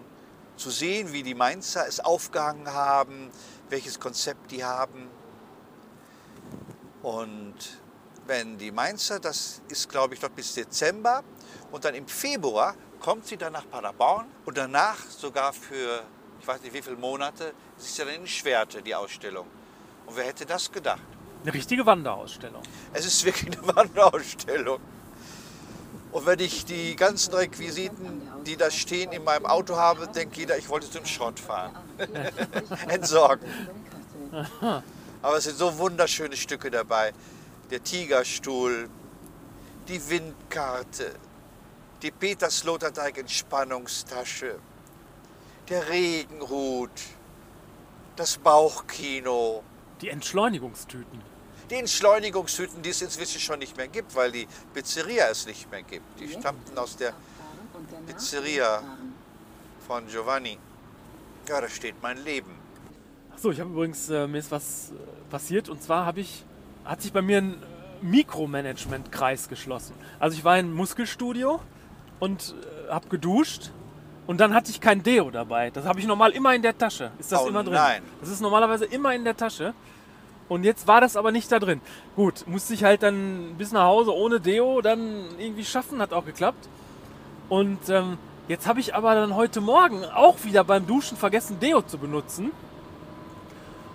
zu 0.57 0.71
sehen, 0.71 1.13
wie 1.13 1.23
die 1.23 1.35
Mainzer 1.35 1.87
es 1.87 2.01
aufgehangen 2.01 2.71
haben, 2.71 3.31
welches 3.71 3.99
Konzept 3.99 4.51
die 4.51 4.63
haben. 4.63 5.09
Und 7.03 7.55
wenn 8.27 8.59
die 8.59 8.71
Mainzer, 8.71 9.21
das 9.21 9.63
ist 9.69 9.89
glaube 9.89 10.15
ich 10.15 10.23
noch 10.23 10.31
bis 10.31 10.53
Dezember, 10.55 11.25
und 11.73 11.85
dann 11.85 11.95
im 11.95 12.07
Februar 12.07 12.77
kommt 13.01 13.27
sie 13.27 13.37
dann 13.37 13.55
nach 13.55 13.69
Paderborn 13.69 14.27
und 14.45 14.57
danach 14.57 14.99
sogar 15.11 15.53
für, 15.53 16.03
ich 16.41 16.47
weiß 16.47 16.63
nicht 16.63 16.75
wie 16.75 16.83
viele 16.83 16.97
Monate, 16.97 17.53
ist 17.79 17.99
ja 17.99 18.05
dann 18.05 18.15
in 18.15 18.27
Schwerte, 18.27 18.83
die 18.83 18.95
Ausstellung. 18.95 19.47
Und 20.07 20.17
wer 20.17 20.27
hätte 20.27 20.47
das 20.47 20.71
gedacht? 20.71 21.03
Eine 21.43 21.55
richtige 21.55 21.85
Wanderausstellung. 21.85 22.63
Es 22.93 23.05
ist 23.05 23.25
wirklich 23.25 23.59
eine 23.59 23.67
Wanderausstellung. 23.77 24.79
Und 26.13 26.27
wenn 26.27 26.39
ich 26.41 26.67
die 26.67 26.95
ganzen 26.95 27.35
Requisiten, 27.35 28.23
die 28.47 28.57
da 28.57 28.71
stehen, 28.71 29.13
in 29.13 29.25
meinem 29.25 29.47
Auto 29.47 29.77
habe, 29.77 30.07
denkt 30.07 30.37
jeder, 30.37 30.59
ich 30.59 30.69
wollte 30.69 30.91
zum 30.91 31.07
Schrott 31.07 31.41
fahren. 31.41 31.75
Entsorgen. 32.89 33.49
Aber 35.23 35.39
es 35.39 35.45
sind 35.45 35.57
so 35.57 35.79
wunderschöne 35.79 36.37
Stücke 36.37 36.71
dabei. 36.71 37.13
Der 37.71 37.83
Tigerstuhl, 37.83 38.91
die 39.89 40.11
Windkarte, 40.11 41.15
die 42.03 42.11
Peter 42.11 42.51
Sloterdijk 42.51 43.19
Entspannungstasche, 43.19 44.59
der 45.69 45.89
Regenhut, 45.89 46.91
das 48.17 48.37
Bauchkino, 48.37 49.63
Die 50.01 50.09
Entschleunigungstüten. 50.09 51.23
die 51.71 51.77
Entschleunigungshütten, 51.77 52.83
die 52.83 52.91
es 52.91 53.01
inzwischen 53.03 53.41
schon 53.41 53.61
nicht 53.61 53.77
mehr 53.77 53.89
gibt, 53.89 54.15
weil 54.17 54.33
die 54.33 54.49
Pizzeria 54.75 55.29
es 55.31 55.47
nicht 55.47 55.71
mehr 55.71 55.83
gibt. 55.83 56.21
Die 56.21 56.29
stammten 56.29 56.77
aus 56.77 56.97
der 56.97 57.15
Pizzeria 58.07 58.83
von 59.87 60.07
Giovanni. 60.09 60.59
Ja, 61.49 61.61
da 61.61 61.69
steht 61.69 61.95
mein 62.03 62.23
Leben. 62.25 62.51
Achso, 63.33 63.51
ich 63.51 63.61
habe 63.61 63.71
übrigens, 63.71 64.09
äh, 64.11 64.27
mir 64.27 64.39
ist 64.39 64.51
was 64.51 64.91
äh, 64.91 65.31
passiert 65.31 65.69
und 65.69 65.83
zwar 65.83 66.05
habe 66.05 66.21
ich, 66.21 66.45
hat 66.85 67.01
sich 67.01 67.13
bei 67.13 67.23
mir 67.23 67.39
ein 67.39 67.55
äh, 67.55 68.05
Mikromanagement-Kreis 68.05 69.49
geschlossen. 69.49 69.95
Also 70.19 70.37
ich 70.37 70.45
war 70.45 70.59
im 70.59 70.73
Muskelstudio 70.75 71.61
und 72.23 72.55
äh, 72.89 72.93
habe 72.93 73.09
geduscht 73.09 73.71
und 74.29 74.39
dann 74.41 74.55
hatte 74.55 74.71
ich 74.71 74.81
kein 74.81 75.03
Deo 75.03 75.31
dabei. 75.31 75.71
Das 75.71 75.85
habe 75.85 75.99
ich 75.99 76.07
normal 76.07 76.31
immer 76.31 76.55
in 76.55 76.63
der 76.63 76.79
Tasche. 76.79 77.11
Ist 77.19 77.33
das 77.33 77.43
Oh 77.43 77.49
immer 77.49 77.65
drin? 77.65 77.73
nein. 77.75 78.03
Das 78.21 78.29
ist 78.31 78.41
normalerweise 78.41 78.85
immer 78.85 79.13
in 79.13 79.25
der 79.25 79.37
Tasche. 79.37 79.75
Und 80.49 80.63
jetzt 80.65 80.87
war 80.87 81.01
das 81.01 81.17
aber 81.17 81.33
nicht 81.33 81.51
da 81.51 81.59
drin. 81.59 81.81
Gut, 82.15 82.45
musste 82.47 82.75
ich 82.75 82.85
halt 82.85 83.03
dann 83.03 83.55
bis 83.59 83.73
nach 83.73 83.85
Hause 83.85 84.15
ohne 84.15 84.39
Deo 84.39 84.81
dann 84.83 85.25
irgendwie 85.39 85.65
schaffen, 85.65 86.01
hat 86.01 86.13
auch 86.13 86.25
geklappt. 86.25 86.69
Und 87.49 87.89
ähm, 87.89 88.19
jetzt 88.49 88.67
habe 88.69 88.79
ich 88.79 88.95
aber 88.95 89.15
dann 89.17 89.35
heute 89.35 89.61
Morgen 89.61 90.05
auch 90.05 90.37
wieder 90.45 90.63
beim 90.63 90.87
Duschen 90.87 91.17
vergessen, 91.17 91.59
Deo 91.59 91.83
zu 91.83 91.99
benutzen. 91.99 92.53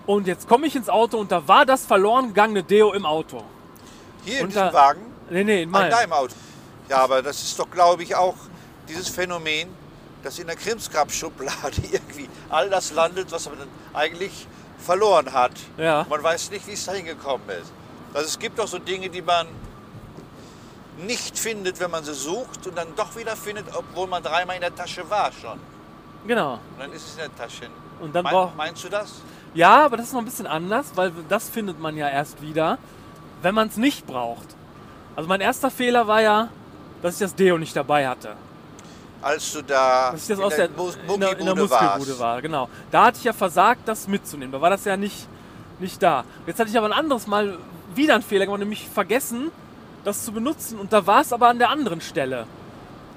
Und 0.05 0.27
jetzt 0.27 0.47
komme 0.49 0.67
ich 0.67 0.75
ins 0.75 0.89
Auto 0.89 1.17
und 1.17 1.31
da 1.31 1.47
war 1.47 1.65
das 1.65 1.85
verloren 1.85 2.27
gegangene 2.29 2.63
Deo 2.63 2.91
im 2.93 3.05
Auto. 3.05 3.43
Hier 4.25 4.39
in 4.39 4.43
Und 4.45 4.49
diesem 4.49 4.63
da- 4.67 4.73
Wagen, 4.73 5.01
Nee, 5.29 5.43
nee, 5.43 5.57
in 5.57 5.63
in 5.63 5.69
meinem. 5.69 5.91
deinem 5.91 6.13
Auto. 6.13 6.33
Ja, 6.89 6.97
aber 6.99 7.21
das 7.21 7.41
ist 7.43 7.59
doch, 7.59 7.69
glaube 7.69 8.03
ich, 8.03 8.15
auch 8.15 8.35
dieses 8.87 9.09
Phänomen, 9.09 9.69
dass 10.23 10.39
in 10.39 10.47
der 10.47 10.55
Krimskrab-Schublade 10.55 11.81
irgendwie 11.91 12.29
all 12.49 12.69
das 12.69 12.91
landet, 12.91 13.31
was 13.31 13.47
man 13.49 13.59
dann 13.59 13.67
eigentlich 13.93 14.47
verloren 14.79 15.31
hat. 15.33 15.51
Ja. 15.77 16.05
Man 16.09 16.23
weiß 16.23 16.51
nicht, 16.51 16.67
wie 16.67 16.73
es 16.73 16.85
da 16.85 16.93
hingekommen 16.93 17.47
ist. 17.49 17.71
Also 18.13 18.27
es 18.27 18.39
gibt 18.39 18.57
doch 18.57 18.67
so 18.67 18.79
Dinge, 18.79 19.09
die 19.09 19.21
man 19.21 19.47
nicht 20.97 21.37
findet, 21.37 21.79
wenn 21.79 21.91
man 21.91 22.03
sie 22.03 22.13
sucht 22.13 22.65
und 22.67 22.77
dann 22.77 22.95
doch 22.95 23.15
wieder 23.15 23.35
findet, 23.35 23.65
obwohl 23.75 24.07
man 24.07 24.23
dreimal 24.23 24.55
in 24.55 24.61
der 24.61 24.73
Tasche 24.73 25.07
war 25.09 25.31
schon. 25.31 25.59
Genau. 26.25 26.53
Und 26.53 26.79
dann 26.79 26.91
ist 26.93 27.05
es 27.05 27.11
in 27.13 27.19
der 27.19 27.35
Tasche. 27.35 27.69
Und 27.99 28.15
dann 28.15 28.23
Mein, 28.23 28.55
meinst 28.55 28.83
du 28.83 28.89
das? 28.89 29.21
Ja, 29.53 29.85
aber 29.85 29.97
das 29.97 30.07
ist 30.07 30.13
noch 30.13 30.21
ein 30.21 30.25
bisschen 30.25 30.47
anders, 30.47 30.91
weil 30.95 31.11
das 31.29 31.49
findet 31.49 31.79
man 31.79 31.95
ja 31.95 32.09
erst 32.09 32.41
wieder, 32.41 32.77
wenn 33.41 33.55
man 33.55 33.67
es 33.67 33.77
nicht 33.77 34.05
braucht. 34.05 34.55
Also 35.15 35.27
mein 35.27 35.41
erster 35.41 35.71
Fehler 35.71 36.07
war 36.07 36.21
ja, 36.21 36.49
dass 37.01 37.15
ich 37.15 37.19
das 37.19 37.35
Deo 37.35 37.57
nicht 37.57 37.75
dabei 37.75 38.07
hatte. 38.07 38.35
Als 39.21 39.51
du 39.51 39.61
da 39.63 40.11
Dass 40.11 40.21
ich 40.23 40.27
das 40.27 40.37
in 40.39 40.43
aus 40.43 40.55
der, 40.55 40.69
Mus- 40.69 40.95
in 41.11 41.19
der, 41.19 41.37
in 41.39 41.45
der 41.45 41.55
Muskelbude 41.55 42.09
warst. 42.11 42.19
war, 42.19 42.41
genau. 42.41 42.69
Da 42.91 43.05
hatte 43.05 43.17
ich 43.17 43.23
ja 43.23 43.33
versagt, 43.33 43.81
das 43.87 44.07
mitzunehmen. 44.07 44.51
Da 44.51 44.61
war 44.61 44.69
das 44.69 44.85
ja 44.85 44.95
nicht, 44.95 45.27
nicht 45.79 46.01
da. 46.03 46.23
Jetzt 46.45 46.59
hatte 46.59 46.69
ich 46.69 46.77
aber 46.77 46.87
ein 46.87 46.93
anderes 46.93 47.25
Mal 47.27 47.57
wieder 47.95 48.13
einen 48.13 48.23
Fehler 48.23 48.45
gemacht, 48.45 48.59
nämlich 48.59 48.87
vergessen, 48.87 49.51
das 50.03 50.23
zu 50.23 50.31
benutzen. 50.31 50.77
Und 50.79 50.93
da 50.93 51.05
war 51.07 51.21
es 51.21 51.33
aber 51.33 51.47
an 51.49 51.57
der 51.57 51.69
anderen 51.71 51.99
Stelle. 51.99 52.45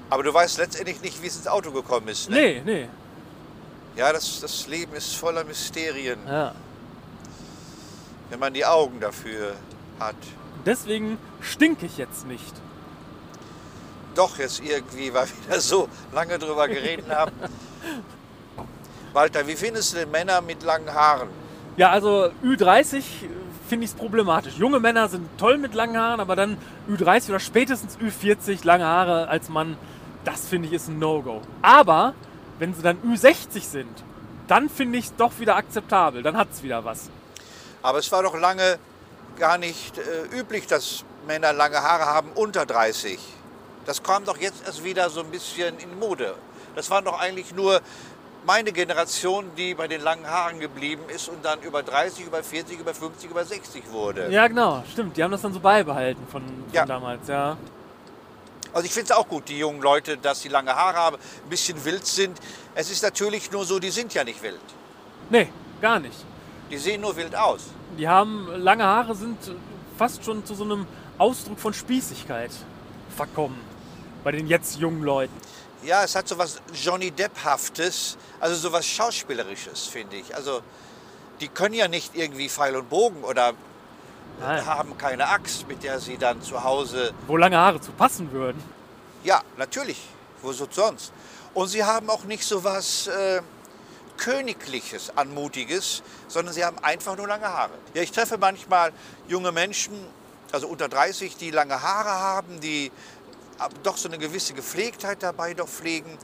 Aber 0.09 0.23
du 0.23 0.33
weißt 0.33 0.57
letztendlich 0.57 1.01
nicht, 1.01 1.21
wie 1.21 1.27
es 1.27 1.37
ins 1.37 1.47
Auto 1.47 1.71
gekommen 1.71 2.07
ist. 2.07 2.29
Ne? 2.29 2.35
Nee, 2.35 2.61
nee. 2.65 2.89
Ja, 3.95 4.11
das, 4.11 4.39
das 4.41 4.67
Leben 4.67 4.93
ist 4.95 5.15
voller 5.15 5.43
Mysterien, 5.43 6.17
Ja. 6.27 6.53
wenn 8.29 8.39
man 8.39 8.53
die 8.53 8.65
Augen 8.65 8.99
dafür 8.99 9.53
hat. 9.99 10.15
Deswegen 10.65 11.17
stinke 11.41 11.85
ich 11.85 11.97
jetzt 11.97 12.25
nicht. 12.25 12.53
Doch 14.15 14.37
jetzt 14.37 14.61
irgendwie, 14.61 15.13
weil 15.13 15.27
wir 15.27 15.55
da 15.55 15.59
so 15.59 15.87
lange 16.13 16.37
drüber 16.37 16.67
geredet 16.67 17.09
haben. 17.09 17.31
Walter, 19.13 19.45
wie 19.47 19.55
findest 19.55 19.93
du 19.93 19.97
denn 19.97 20.11
Männer 20.11 20.41
mit 20.41 20.63
langen 20.63 20.93
Haaren? 20.93 21.29
Ja, 21.77 21.89
also 21.89 22.31
Ü30 22.43 23.03
finde 23.67 23.85
ich 23.85 23.91
es 23.91 23.97
problematisch. 23.97 24.55
Junge 24.57 24.79
Männer 24.79 25.07
sind 25.07 25.27
toll 25.37 25.57
mit 25.57 25.73
langen 25.73 25.97
Haaren, 25.97 26.19
aber 26.19 26.35
dann 26.35 26.57
Ü30 26.89 27.29
oder 27.29 27.39
spätestens 27.39 27.97
Ü40 27.97 28.65
lange 28.65 28.85
Haare 28.85 29.29
als 29.29 29.49
Mann, 29.49 29.77
das 30.25 30.47
finde 30.47 30.67
ich 30.67 30.73
ist 30.73 30.89
ein 30.89 30.99
No-Go. 30.99 31.41
Aber 31.61 32.13
wenn 32.59 32.73
sie 32.73 32.81
dann 32.81 32.97
Ü60 33.01 33.61
sind, 33.61 34.03
dann 34.47 34.69
finde 34.69 34.99
ich 34.99 35.05
es 35.05 35.15
doch 35.15 35.31
wieder 35.39 35.55
akzeptabel. 35.55 36.23
Dann 36.23 36.35
hat 36.35 36.49
es 36.51 36.63
wieder 36.63 36.83
was. 36.83 37.09
Aber 37.81 37.99
es 37.99 38.11
war 38.11 38.21
doch 38.23 38.37
lange 38.37 38.77
gar 39.39 39.57
nicht 39.57 39.97
äh, 39.97 40.37
üblich, 40.37 40.67
dass 40.67 41.03
Männer 41.25 41.53
lange 41.53 41.81
Haare 41.81 42.05
haben 42.05 42.29
unter 42.35 42.65
30. 42.65 43.17
Das 43.85 44.01
kam 44.03 44.23
doch 44.25 44.37
jetzt 44.37 44.65
erst 44.65 44.83
wieder 44.83 45.09
so 45.09 45.21
ein 45.21 45.27
bisschen 45.31 45.77
in 45.79 45.97
Mode. 45.99 46.35
Das 46.75 46.89
waren 46.89 47.03
doch 47.05 47.19
eigentlich 47.19 47.53
nur 47.53 47.81
meine 48.45 48.71
Generation, 48.71 49.45
die 49.55 49.73
bei 49.75 49.87
den 49.87 50.01
langen 50.01 50.25
Haaren 50.27 50.59
geblieben 50.59 51.03
ist 51.13 51.29
und 51.29 51.43
dann 51.45 51.61
über 51.61 51.83
30, 51.83 52.25
über 52.25 52.43
40, 52.43 52.79
über 52.79 52.93
50, 52.93 53.29
über 53.29 53.45
60 53.45 53.91
wurde. 53.91 54.29
Ja, 54.31 54.47
genau, 54.47 54.83
stimmt. 54.91 55.15
Die 55.17 55.23
haben 55.23 55.31
das 55.31 55.41
dann 55.41 55.53
so 55.53 55.59
beibehalten 55.59 56.25
von, 56.31 56.41
von 56.43 56.63
Ja. 56.73 56.85
damals, 56.85 57.27
ja. 57.27 57.57
Also 58.73 58.85
ich 58.85 58.93
finde 58.93 59.11
es 59.11 59.17
auch 59.17 59.27
gut, 59.27 59.49
die 59.49 59.57
jungen 59.59 59.81
Leute, 59.81 60.17
dass 60.17 60.41
sie 60.41 60.47
lange 60.49 60.73
Haare 60.73 60.95
haben, 60.97 61.17
ein 61.17 61.49
bisschen 61.49 61.83
wild 61.83 62.05
sind. 62.05 62.39
Es 62.73 62.89
ist 62.89 63.03
natürlich 63.03 63.51
nur 63.51 63.65
so, 63.65 63.79
die 63.79 63.89
sind 63.89 64.13
ja 64.13 64.23
nicht 64.23 64.41
wild. 64.41 64.61
Nee, 65.29 65.49
gar 65.81 65.99
nicht. 65.99 66.15
Die 66.69 66.77
sehen 66.77 67.01
nur 67.01 67.15
wild 67.17 67.35
aus. 67.35 67.65
Die 67.97 68.07
haben 68.07 68.47
lange 68.57 68.85
Haare, 68.85 69.13
sind 69.13 69.37
fast 69.97 70.23
schon 70.23 70.45
zu 70.45 70.55
so 70.55 70.63
einem 70.63 70.87
Ausdruck 71.17 71.59
von 71.59 71.73
Spießigkeit 71.73 72.51
verkommen. 73.15 73.59
Bei 74.23 74.31
den 74.31 74.47
jetzt 74.47 74.77
jungen 74.77 75.03
Leuten. 75.03 75.33
Ja, 75.83 76.03
es 76.03 76.15
hat 76.15 76.27
so 76.27 76.37
was 76.37 76.61
Johnny 76.73 77.09
Depp-haftes, 77.09 78.17
also 78.39 78.55
so 78.55 78.71
was 78.71 78.85
Schauspielerisches, 78.85 79.87
finde 79.87 80.17
ich. 80.17 80.35
Also 80.35 80.61
die 81.39 81.47
können 81.47 81.73
ja 81.73 81.87
nicht 81.87 82.15
irgendwie 82.15 82.49
Pfeil 82.49 82.75
und 82.75 82.89
Bogen 82.89 83.23
oder 83.23 83.53
Nein. 84.39 84.65
haben 84.65 84.97
keine 84.97 85.27
Axt, 85.27 85.67
mit 85.67 85.83
der 85.83 85.99
sie 85.99 86.17
dann 86.17 86.41
zu 86.41 86.63
Hause... 86.63 87.13
Wo 87.25 87.35
lange 87.35 87.57
Haare 87.57 87.81
zu 87.81 87.91
passen 87.91 88.31
würden. 88.31 88.61
Ja, 89.23 89.41
natürlich, 89.57 89.99
wo 90.43 90.51
so 90.51 90.67
sonst. 90.69 91.11
Und 91.55 91.67
sie 91.67 91.83
haben 91.83 92.09
auch 92.09 92.25
nicht 92.25 92.43
so 92.43 92.63
was 92.63 93.07
äh, 93.07 93.41
Königliches, 94.17 95.17
Anmutiges, 95.17 96.03
sondern 96.27 96.53
sie 96.53 96.63
haben 96.63 96.77
einfach 96.83 97.17
nur 97.17 97.27
lange 97.27 97.47
Haare. 97.47 97.73
Ja, 97.95 98.03
ich 98.03 98.11
treffe 98.11 98.37
manchmal 98.37 98.93
junge 99.27 99.51
Menschen, 99.51 99.93
also 100.51 100.67
unter 100.67 100.87
30, 100.89 101.37
die 101.37 101.49
lange 101.49 101.81
Haare 101.81 102.11
haben, 102.11 102.59
die 102.59 102.91
doch 103.83 103.97
so 103.97 104.07
eine 104.07 104.17
gewisse 104.17 104.53
Gepflegtheit 104.53 105.21
dabei 105.23 105.53
doch 105.53 105.67
pflegen. 105.67 106.17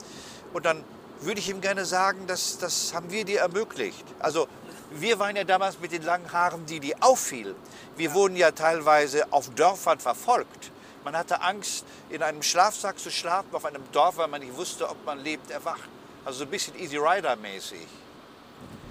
Und 0.52 0.66
dann 0.66 0.84
würde 1.20 1.40
ich 1.40 1.48
ihm 1.48 1.60
gerne 1.60 1.84
sagen, 1.84 2.26
das, 2.26 2.58
das 2.58 2.94
haben 2.94 3.10
wir 3.10 3.24
dir 3.24 3.40
ermöglicht. 3.40 4.04
Also 4.18 4.48
wir 4.90 5.18
waren 5.18 5.36
ja 5.36 5.44
damals 5.44 5.80
mit 5.80 5.92
den 5.92 6.02
langen 6.02 6.32
Haaren 6.32 6.64
die, 6.66 6.80
die 6.80 7.00
auffielen. 7.02 7.56
Wir 7.96 8.14
wurden 8.14 8.36
ja 8.36 8.50
teilweise 8.52 9.30
auf 9.32 9.50
Dörfern 9.50 9.98
verfolgt. 9.98 10.70
Man 11.04 11.16
hatte 11.16 11.40
Angst, 11.40 11.84
in 12.10 12.22
einem 12.22 12.42
Schlafsack 12.42 12.98
zu 12.98 13.10
schlafen 13.10 13.48
auf 13.52 13.64
einem 13.64 13.82
Dorf, 13.92 14.16
weil 14.16 14.28
man 14.28 14.40
nicht 14.40 14.56
wusste, 14.56 14.88
ob 14.88 15.04
man 15.04 15.18
lebt, 15.18 15.50
erwacht. 15.50 15.88
Also 16.24 16.40
so 16.40 16.44
ein 16.44 16.50
bisschen 16.50 16.78
Easy 16.78 16.96
Rider 16.96 17.36
mäßig. 17.36 17.86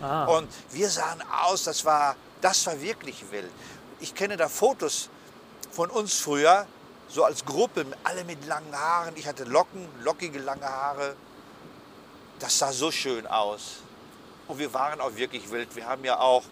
Ah. 0.01 0.25
Und 0.25 0.47
wir 0.71 0.89
sahen 0.89 1.21
aus, 1.45 1.63
das 1.63 1.83
war, 1.85 2.15
das 2.41 2.65
war 2.65 2.79
wirklich 2.81 3.23
wild. 3.31 3.49
Ich 3.99 4.13
kenne 4.13 4.37
da 4.37 4.47
Fotos 4.47 5.09
von 5.71 5.89
uns 5.89 6.19
früher, 6.19 6.67
so 7.07 7.23
als 7.23 7.45
Gruppe, 7.45 7.85
alle 8.03 8.23
mit 8.23 8.45
langen 8.45 8.73
Haaren. 8.73 9.13
Ich 9.15 9.27
hatte 9.27 9.43
Locken, 9.45 9.87
lockige 10.03 10.39
lange 10.39 10.65
Haare. 10.65 11.15
Das 12.39 12.57
sah 12.57 12.71
so 12.71 12.91
schön 12.91 13.25
aus. 13.27 13.81
Und 14.47 14.59
wir 14.59 14.73
waren 14.73 15.01
auch 15.01 15.15
wirklich 15.15 15.49
wild. 15.51 15.75
Wir 15.75 15.87
haben 15.87 16.03
ja 16.03 16.19
auch 16.19 16.43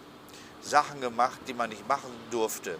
Sachen 0.62 1.00
gemacht, 1.00 1.38
die 1.46 1.54
man 1.54 1.70
nicht 1.70 1.86
machen 1.88 2.10
durfte. 2.30 2.76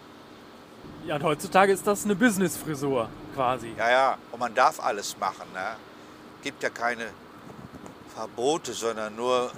Ja, 1.05 1.15
und 1.15 1.23
heutzutage 1.23 1.71
ist 1.71 1.87
das 1.87 2.03
eine 2.05 2.15
Business-Frisur 2.15 3.09
quasi. 3.33 3.73
Ja, 3.77 3.89
ja, 3.89 4.17
und 4.31 4.39
man 4.39 4.53
darf 4.53 4.79
alles 4.79 5.17
machen. 5.17 5.47
Ne? 5.53 5.75
Gibt 6.43 6.63
ja 6.63 6.69
keine 6.69 7.07
Verbote, 8.13 8.73
sondern 8.73 9.15
nur 9.15 9.51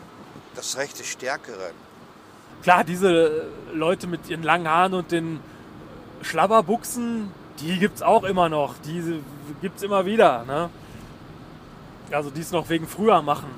das 0.56 0.78
Recht 0.78 1.00
des 1.00 1.08
Stärkeren. 1.08 1.74
Klar, 2.62 2.84
diese 2.84 3.48
Leute 3.74 4.06
mit 4.08 4.30
ihren 4.30 4.44
langen 4.44 4.68
Haaren 4.68 4.94
und 4.94 5.12
den 5.12 5.40
Schlabberbuchsen, 6.22 7.32
die 7.62 7.80
gibt's 7.80 8.02
auch 8.02 8.24
immer 8.24 8.50
noch. 8.50 8.76
Die 8.86 9.22
gibt's 9.62 9.82
immer 9.82 10.06
wieder. 10.06 10.46
Ne? 10.46 10.70
Also 12.12 12.30
die 12.30 12.42
es 12.42 12.52
noch 12.52 12.70
wegen 12.70 12.88
früher 12.88 13.22
machen. 13.22 13.50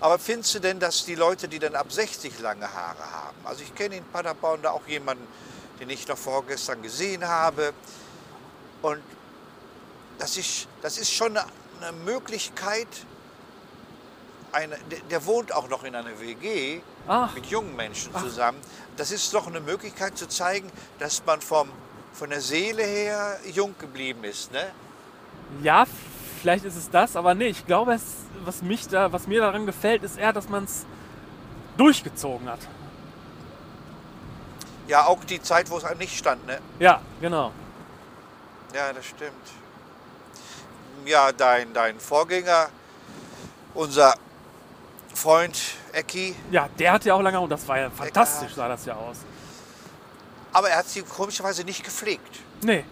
Aber 0.00 0.18
findest 0.18 0.54
du 0.54 0.60
denn, 0.60 0.78
dass 0.78 1.04
die 1.04 1.16
Leute, 1.16 1.48
die 1.48 1.58
dann 1.58 1.74
ab 1.74 1.90
60 1.90 2.38
lange 2.38 2.72
Haare 2.72 3.02
haben, 3.10 3.36
also 3.44 3.62
ich 3.62 3.74
kenne 3.74 3.96
in 3.96 4.04
Paderborn 4.04 4.62
da 4.62 4.70
auch 4.70 4.86
jemanden, 4.86 5.26
den 5.80 5.90
ich 5.90 6.06
noch 6.06 6.18
vorgestern 6.18 6.82
gesehen 6.82 7.26
habe, 7.26 7.72
und 8.80 9.02
das 10.18 10.36
ist, 10.36 10.68
das 10.82 10.98
ist 10.98 11.12
schon 11.12 11.36
eine, 11.36 11.92
Möglichkeit, 12.04 12.86
eine, 14.52 14.78
der, 15.10 15.26
wohnt 15.26 15.52
auch 15.52 15.68
noch 15.68 15.82
in 15.82 15.94
einer 15.94 16.20
WG 16.20 16.80
Ach, 17.08 17.34
mit 17.34 17.46
jungen 17.46 17.74
Menschen 17.74 18.14
zusammen. 18.16 18.58
Das 18.96 19.10
ist 19.10 19.34
doch 19.34 19.46
eine 19.46 19.60
Möglichkeit 19.60 20.16
zu 20.16 20.28
zeigen, 20.28 20.70
dass 21.00 21.24
man 21.26 21.40
vom, 21.40 21.70
von 22.18 22.30
der 22.30 22.40
Seele 22.40 22.82
her 22.82 23.38
jung 23.52 23.74
geblieben 23.78 24.24
ist. 24.24 24.52
Ne? 24.52 24.66
ja, 25.62 25.86
vielleicht 26.40 26.64
ist 26.64 26.76
es 26.76 26.90
das, 26.90 27.16
aber 27.16 27.34
nee, 27.34 27.48
ich 27.48 27.66
glaube, 27.66 27.94
es, 27.94 28.02
was, 28.44 28.62
mich 28.62 28.88
da, 28.88 29.12
was 29.12 29.26
mir 29.26 29.40
daran 29.40 29.66
gefällt, 29.66 30.02
ist 30.02 30.18
eher, 30.18 30.32
dass 30.32 30.48
man 30.48 30.64
es 30.64 30.84
durchgezogen 31.76 32.48
hat. 32.48 32.60
Ja, 34.86 35.06
auch 35.06 35.22
die 35.24 35.40
Zeit, 35.40 35.70
wo 35.70 35.76
es 35.76 35.84
einem 35.84 35.98
nicht 35.98 36.16
stand. 36.16 36.46
Ne? 36.46 36.58
Ja, 36.78 37.00
genau. 37.20 37.52
Ja, 38.74 38.92
das 38.92 39.06
stimmt. 39.06 39.32
Ja, 41.04 41.32
dein, 41.32 41.72
dein 41.72 42.00
Vorgänger 42.00 42.68
Unser 43.74 44.14
Freund 45.14 45.58
Ecki, 45.92 46.34
Ja, 46.50 46.68
der 46.78 46.92
hat 46.92 47.04
ja 47.04 47.14
auch 47.14 47.22
lange 47.22 47.40
und 47.40 47.50
das 47.50 47.66
war 47.66 47.78
ja 47.78 47.90
fantastisch, 47.90 48.54
sah 48.54 48.68
das 48.68 48.84
ja 48.84 48.94
aus. 48.94 49.18
Aber 50.52 50.70
er 50.70 50.78
hat 50.78 50.88
sie 50.88 51.02
komischerweise 51.02 51.64
nicht 51.64 51.84
gepflegt. 51.84 52.40
Nee, 52.62 52.84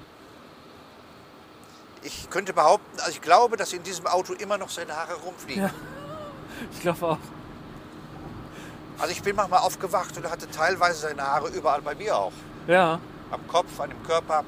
Ich 2.02 2.28
könnte 2.30 2.52
behaupten, 2.52 2.98
also 3.00 3.10
ich 3.12 3.20
glaube, 3.20 3.56
dass 3.56 3.72
in 3.72 3.82
diesem 3.82 4.06
Auto 4.06 4.32
immer 4.34 4.58
noch 4.58 4.70
seine 4.70 4.94
Haare 4.94 5.14
rumfliegen. 5.14 5.64
Ja. 5.64 5.70
ich 6.72 6.80
glaube 6.80 7.04
auch. 7.06 7.18
Also 8.98 9.12
ich 9.12 9.22
bin 9.22 9.34
manchmal 9.36 9.60
aufgewacht 9.60 10.16
und 10.16 10.24
er 10.24 10.30
hatte 10.30 10.48
teilweise 10.50 11.00
seine 11.00 11.22
Haare 11.22 11.48
überall 11.48 11.82
bei 11.82 11.94
mir 11.94 12.16
auch. 12.16 12.32
Ja, 12.66 13.00
Am 13.30 13.46
Kopf, 13.48 13.78
an 13.80 13.90
dem 13.90 14.02
Körper, 14.04 14.44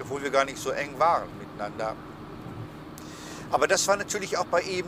obwohl 0.00 0.22
wir 0.22 0.30
gar 0.30 0.44
nicht 0.44 0.58
so 0.58 0.70
eng 0.70 0.98
waren 0.98 1.28
miteinander. 1.38 1.94
Aber 3.52 3.66
das 3.68 3.86
war 3.88 3.96
natürlich 3.96 4.38
auch 4.38 4.46
bei 4.46 4.62
ihm 4.62 4.86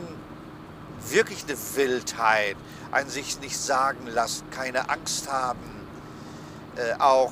wirklich 1.09 1.43
eine 1.47 1.57
Wildheit. 1.75 2.55
Ein 2.91 3.09
sich 3.09 3.39
nicht 3.39 3.57
sagen 3.57 4.07
lassen, 4.07 4.49
keine 4.51 4.89
Angst 4.89 5.31
haben. 5.31 5.82
Äh, 6.75 6.99
auch 6.99 7.31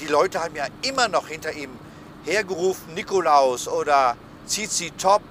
die 0.00 0.06
Leute 0.06 0.42
haben 0.42 0.54
ja 0.54 0.66
immer 0.82 1.08
noch 1.08 1.28
hinter 1.28 1.52
ihm 1.52 1.70
hergerufen, 2.24 2.94
Nikolaus 2.94 3.68
oder 3.68 4.16
Zizi 4.46 4.90
Top. 4.92 5.22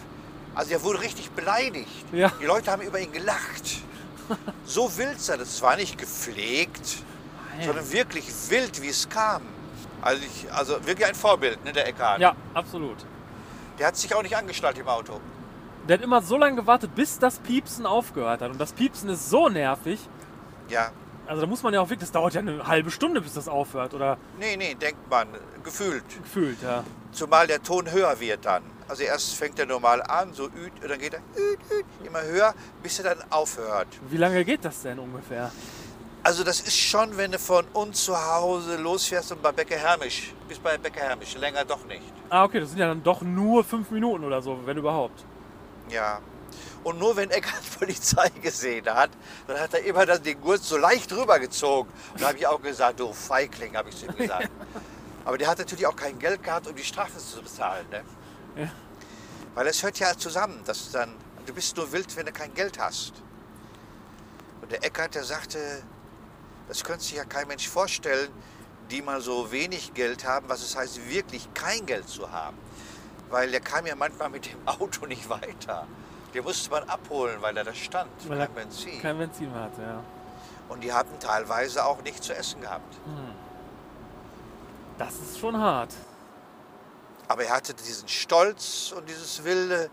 Also 0.56 0.72
er 0.72 0.84
wurde 0.84 1.02
richtig 1.02 1.32
beleidigt. 1.32 2.06
Ja. 2.12 2.32
Die 2.42 2.46
Leute 2.46 2.72
haben 2.72 2.82
über 2.82 3.00
ihn 3.00 3.12
gelacht. 3.12 3.84
So 4.64 4.96
wild 4.96 5.20
sah 5.20 5.38
das. 5.38 5.48
Es 5.56 5.62
war 5.64 5.76
nicht 5.76 5.98
gepflegt, 5.98 6.98
sondern 7.66 7.92
wirklich 7.92 8.26
wild, 8.50 8.80
wie 8.80 8.90
es 8.90 9.10
kam. 9.10 9.42
Also, 10.04 10.22
ich, 10.24 10.54
also 10.54 10.86
wirklich 10.86 11.08
ein 11.08 11.16
Vorbild, 11.16 11.64
ne, 11.66 11.72
der 11.72 11.88
Eckhard. 11.88 12.20
ja, 12.20 12.36
absolut. 12.54 12.98
Der 13.80 13.88
hat 13.88 13.98
sich 13.98 14.14
auch 14.14 14.22
nicht 14.22 14.38
angeschnallt 14.38 14.78
im 14.78 14.88
Auto. 14.88 15.20
Der 15.88 15.98
hat 15.98 16.04
immer 16.04 16.22
so 16.22 16.38
lange 16.38 16.58
gewartet, 16.58 16.94
bis 16.94 17.18
das 17.18 17.40
Piepsen 17.40 17.88
aufgehört 17.88 18.42
hat. 18.44 18.52
Und 18.52 18.62
das 18.62 18.72
Piepsen 18.72 19.10
ist 19.10 19.32
so 19.32 19.50
nervig. 19.50 20.00
Ja. 20.70 20.92
Also 21.30 21.42
da 21.42 21.48
muss 21.48 21.62
man 21.62 21.72
ja 21.76 21.80
auch 21.82 21.86
wirklich, 21.90 22.00
das 22.00 22.12
dauert 22.12 22.34
ja 22.34 22.42
eine 22.42 22.66
halbe 22.66 22.90
Stunde, 22.90 23.22
bis 23.22 23.36
das 23.36 23.48
aufhört. 23.48 23.94
Oder 23.94 24.18
Nee, 24.40 24.58
nee, 24.58 24.74
denkt 24.74 25.08
man, 25.12 25.28
gefühlt. 25.64 26.04
gefühlt, 26.24 26.58
ja. 26.64 26.84
Zumal 27.12 27.46
der 27.46 27.62
Ton 27.62 27.92
höher 27.92 28.20
wird 28.20 28.46
dann. 28.46 28.64
Also 28.88 29.04
erst 29.04 29.36
fängt 29.36 29.60
er 29.60 29.68
normal 29.68 30.02
an, 30.02 30.34
so 30.34 30.46
üt, 30.46 30.72
und 30.82 30.90
dann 30.90 30.98
geht 30.98 31.14
er 31.14 31.20
üt, 31.38 31.60
üt, 31.72 31.86
immer 32.04 32.24
höher, 32.24 32.56
bis 32.82 32.98
er 32.98 33.14
dann 33.14 33.32
aufhört. 33.32 33.88
Wie 34.10 34.18
lange 34.18 34.44
geht 34.44 34.66
das 34.66 34.82
denn 34.82 34.98
ungefähr? 34.98 35.52
Also 36.24 36.44
das 36.44 36.62
ist 36.62 36.76
schon, 36.78 37.16
wenn 37.16 37.32
du 37.32 37.38
von 37.38 37.64
uns 37.74 38.06
zu 38.06 38.18
Hause 38.18 38.78
losfährst 38.78 39.32
und 39.32 39.44
bei 39.44 39.52
Bäcker 39.52 39.76
Hermisch, 39.78 40.34
bis 40.48 40.58
bei 40.58 40.80
Bäcker 40.80 41.02
Hermisch, 41.02 41.36
länger 41.38 41.64
doch 41.64 41.86
nicht. 41.86 42.02
Ah, 42.32 42.44
okay, 42.44 42.60
das 42.60 42.70
sind 42.70 42.80
ja 42.80 42.88
dann 42.88 43.04
doch 43.04 43.22
nur 43.22 43.64
fünf 43.64 43.92
Minuten 43.92 44.24
oder 44.26 44.42
so, 44.42 44.58
wenn 44.66 44.78
überhaupt. 44.78 45.24
Ja. 45.92 46.22
Und 46.84 46.98
nur 46.98 47.16
wenn 47.16 47.30
Eckart 47.30 47.62
Polizei 47.80 48.30
gesehen 48.42 48.86
hat, 48.88 49.12
dann 49.48 49.60
hat 49.60 49.74
er 49.74 49.84
immer 49.84 50.06
den 50.06 50.42
Gurt 50.42 50.64
so 50.64 50.78
leicht 50.78 51.12
rübergezogen. 51.12 51.92
Und 52.14 52.22
da 52.22 52.30
habe 52.30 52.38
ich 52.38 52.48
auch 52.48 52.62
gesagt, 52.62 53.00
du 53.00 53.12
Feigling, 53.12 53.76
habe 53.76 53.90
ich 53.90 53.98
zu 53.98 54.06
ihm 54.06 54.16
gesagt. 54.16 54.50
Aber 55.26 55.38
der 55.38 55.48
hat 55.48 55.60
natürlich 55.60 55.86
auch 55.86 55.96
kein 55.96 56.18
Geld 56.18 56.44
gehabt, 56.44 56.68
um 56.68 56.76
die 56.76 56.84
Strafe 56.84 57.18
zu 57.18 57.42
bezahlen. 57.42 57.86
Ne? 57.90 58.04
Ja. 58.56 58.72
Weil 59.54 59.68
es 59.68 59.84
hört 59.84 60.00
ja 60.00 60.18
zusammen, 60.18 60.62
dass 60.66 60.92
dann, 60.92 61.14
du 61.46 61.54
bist 61.54 61.76
nur 61.76 61.92
wild, 61.92 62.16
wenn 62.16 62.26
du 62.26 62.32
kein 62.32 62.54
Geld 62.54 62.80
hast. 62.80 63.14
Und 64.62 64.72
der 64.72 64.84
Eckart, 64.84 65.16
der 65.16 65.24
sagte, 65.24 65.84
das 66.68 66.84
könnte 66.84 67.04
sich 67.04 67.14
ja 67.14 67.26
kein 67.26 67.48
Mensch 67.48 67.68
vorstellen, 67.68 68.30
die 68.90 69.02
mal 69.02 69.22
so 69.22 69.52
wenig 69.52 69.94
Geld 69.94 70.26
haben, 70.26 70.48
was 70.50 70.64
es 70.64 70.76
heißt, 70.76 71.10
wirklich 71.10 71.48
kein 71.54 71.86
Geld 71.86 72.08
zu 72.08 72.32
haben. 72.32 72.58
Weil 73.30 73.52
der 73.52 73.60
kam 73.60 73.86
ja 73.86 73.96
manchmal 73.96 74.30
mit 74.30 74.46
dem 74.46 74.68
Auto 74.68 75.06
nicht 75.06 75.30
weiter. 75.30 75.88
Den 76.34 76.44
musste 76.44 76.70
man 76.70 76.84
abholen, 76.88 77.42
weil 77.42 77.58
er 77.58 77.64
da 77.64 77.74
stand, 77.74 78.12
Weil 78.30 78.38
kein 78.38 78.48
er 78.48 78.54
Benzin. 78.54 79.02
Kein 79.02 79.18
Benzin 79.18 79.52
mehr 79.52 79.64
hatte, 79.64 79.82
ja. 79.82 80.04
Und 80.70 80.84
die 80.84 80.94
hatten 80.94 81.20
teilweise 81.20 81.84
auch 81.84 82.02
nichts 82.04 82.28
zu 82.28 82.36
essen 82.36 82.62
gehabt. 82.62 82.96
Das 85.00 85.16
ist 85.16 85.40
schon 85.40 85.58
hart. 85.58 85.94
Aber 87.28 87.44
er 87.44 87.56
hatte 87.56 87.74
diesen 87.74 88.08
Stolz 88.08 88.94
und 88.96 89.10
dieses 89.10 89.44
Wilde 89.44 89.90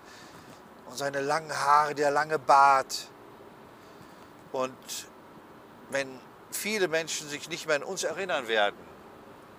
und 0.88 0.96
seine 0.96 1.20
langen 1.20 1.52
Haare, 1.52 1.94
der 1.94 2.10
lange 2.10 2.38
Bart. 2.38 3.08
Und 4.52 4.76
wenn 5.90 6.18
viele 6.50 6.88
Menschen 6.88 7.28
sich 7.28 7.48
nicht 7.48 7.66
mehr 7.66 7.76
an 7.76 7.82
uns 7.82 8.04
erinnern 8.04 8.48
werden, 8.48 8.76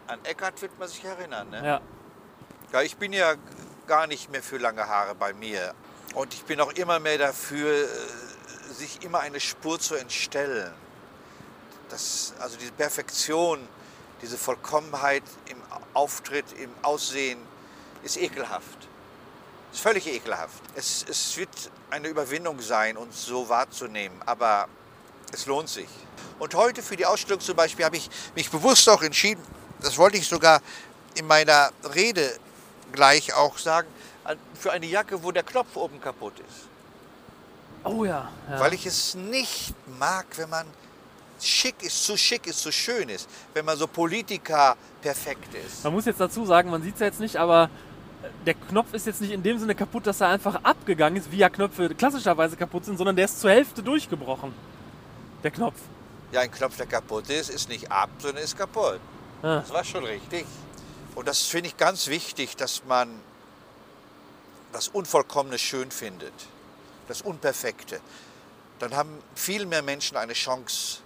an 0.08 0.20
Eckart 0.24 0.62
wird 0.62 0.78
man 0.80 0.88
sich 0.88 1.04
erinnern. 1.04 1.50
Ne? 1.50 1.66
Ja. 1.66 1.82
Ja, 2.74 2.82
ich 2.82 2.98
bin 2.98 3.14
ja 3.14 3.36
gar 3.88 4.08
nicht 4.08 4.32
mehr 4.32 4.44
für 4.44 4.58
lange 4.58 4.88
Haare 4.88 5.16
bei 5.16 5.34
mir. 5.34 5.74
Und 6.14 6.34
ich 6.34 6.44
bin 6.44 6.60
auch 6.62 6.72
immer 6.74 7.00
mehr 7.00 7.18
dafür, 7.18 7.84
äh, 7.84 8.74
sich 8.74 9.04
immer 9.04 9.20
eine 9.20 9.40
Spur 9.40 9.80
zu 9.80 9.96
entstellen. 9.96 10.74
Das, 11.90 12.34
also 12.40 12.58
diese 12.58 12.72
Perfektion, 12.72 13.68
diese 14.22 14.38
Vollkommenheit 14.38 15.24
im 15.50 15.62
Auftritt, 15.94 16.46
im 16.60 16.72
Aussehen 16.82 17.40
ist 18.04 18.18
ekelhaft. 18.18 18.88
Ist 19.72 19.82
völlig 19.82 20.08
ekelhaft. 20.08 20.62
Es, 20.76 21.06
es 21.08 21.38
wird 21.38 21.50
eine 21.90 22.08
Überwindung 22.08 22.62
sein, 22.62 22.98
uns 22.98 23.26
so 23.26 23.50
wahrzunehmen, 23.50 24.22
aber 24.26 24.68
es 25.32 25.46
lohnt 25.46 25.70
sich. 25.70 25.90
Und 26.40 26.56
heute 26.56 26.82
für 26.84 26.96
die 26.96 27.06
Ausstellung 27.06 27.42
zum 27.42 27.56
Beispiel 27.56 27.86
habe 27.86 27.98
ich 27.98 28.10
mich 28.36 28.50
bewusst 28.50 28.88
auch 28.90 29.02
entschieden, 29.02 29.42
das 29.82 29.98
wollte 29.98 30.18
ich 30.18 30.28
sogar 30.28 30.62
in 31.16 31.28
meiner 31.28 31.72
Rede 31.94 32.38
gleich 32.92 33.34
auch 33.34 33.58
sagen, 33.58 33.88
für 34.54 34.72
eine 34.72 34.86
Jacke, 34.86 35.22
wo 35.24 35.32
der 35.32 35.44
Knopf 35.44 35.76
oben 35.76 36.02
kaputt 36.02 36.34
ist. 36.40 36.68
Oh 37.84 38.04
ja. 38.04 38.30
ja. 38.50 38.60
Weil 38.60 38.74
ich 38.74 38.86
es 38.86 39.16
nicht 39.16 39.74
mag, 40.00 40.26
wenn 40.36 40.50
man 40.50 40.66
schick 41.40 41.84
ist, 41.84 42.04
zu 42.04 42.18
schick 42.18 42.48
ist, 42.48 42.60
zu 42.60 42.72
schön 42.72 43.10
ist, 43.10 43.30
wenn 43.54 43.66
man 43.66 43.78
so 43.78 43.88
Politiker 43.88 44.76
perfekt 45.02 45.54
ist. 45.54 45.84
Man 45.84 45.94
muss 45.94 46.06
jetzt 46.06 46.20
dazu 46.20 46.46
sagen, 46.46 46.70
man 46.70 46.82
sieht 46.82 46.96
es 46.96 47.00
ja 47.00 47.06
jetzt 47.06 47.20
nicht, 47.20 47.38
aber 47.38 47.70
äh, 48.24 48.28
der 48.46 48.56
Knopf 48.56 48.94
ist 48.94 49.06
jetzt 49.06 49.22
nicht 49.22 49.32
in 49.32 49.44
dem 49.44 49.60
Sinne 49.60 49.76
kaputt, 49.76 50.08
dass 50.08 50.22
er 50.22 50.30
einfach 50.30 50.64
abgegangen 50.64 51.18
ist, 51.18 51.32
wie 51.32 51.38
ja 51.38 51.50
Knöpfe 51.50 51.94
klassischerweise 51.94 52.56
kaputt 52.56 52.86
sind, 52.86 52.98
sondern 52.98 53.16
der 53.16 53.26
ist 53.26 53.40
zur 53.40 53.52
Hälfte 53.52 53.84
durchgebrochen. 53.84 54.54
Der 55.44 55.52
Knopf. 55.52 55.80
Ja, 56.32 56.42
ein 56.42 56.52
Knopf, 56.52 56.76
der 56.76 56.88
kaputt 56.88 57.30
ist, 57.30 57.50
ist 57.50 57.70
nicht 57.70 57.92
ab, 57.92 58.10
sondern 58.20 58.44
ist 58.44 58.58
kaputt. 58.58 59.00
Ah. 59.42 59.60
Das 59.60 59.72
war 59.72 59.84
schon 59.84 60.04
richtig. 60.04 60.46
Und 61.16 61.28
das 61.28 61.44
finde 61.44 61.70
ich 61.70 61.78
ganz 61.78 62.08
wichtig, 62.08 62.58
dass 62.58 62.84
man 62.86 63.10
das 64.72 64.88
Unvollkommene 64.90 65.58
schön 65.58 65.92
findet, 65.92 66.34
das 67.08 67.22
Unperfekte. 67.22 68.00
Dann 68.80 68.96
haben 68.96 69.22
viel 69.36 69.66
mehr 69.66 69.82
Menschen 69.82 70.18
eine 70.18 70.34
Chance 70.34 71.00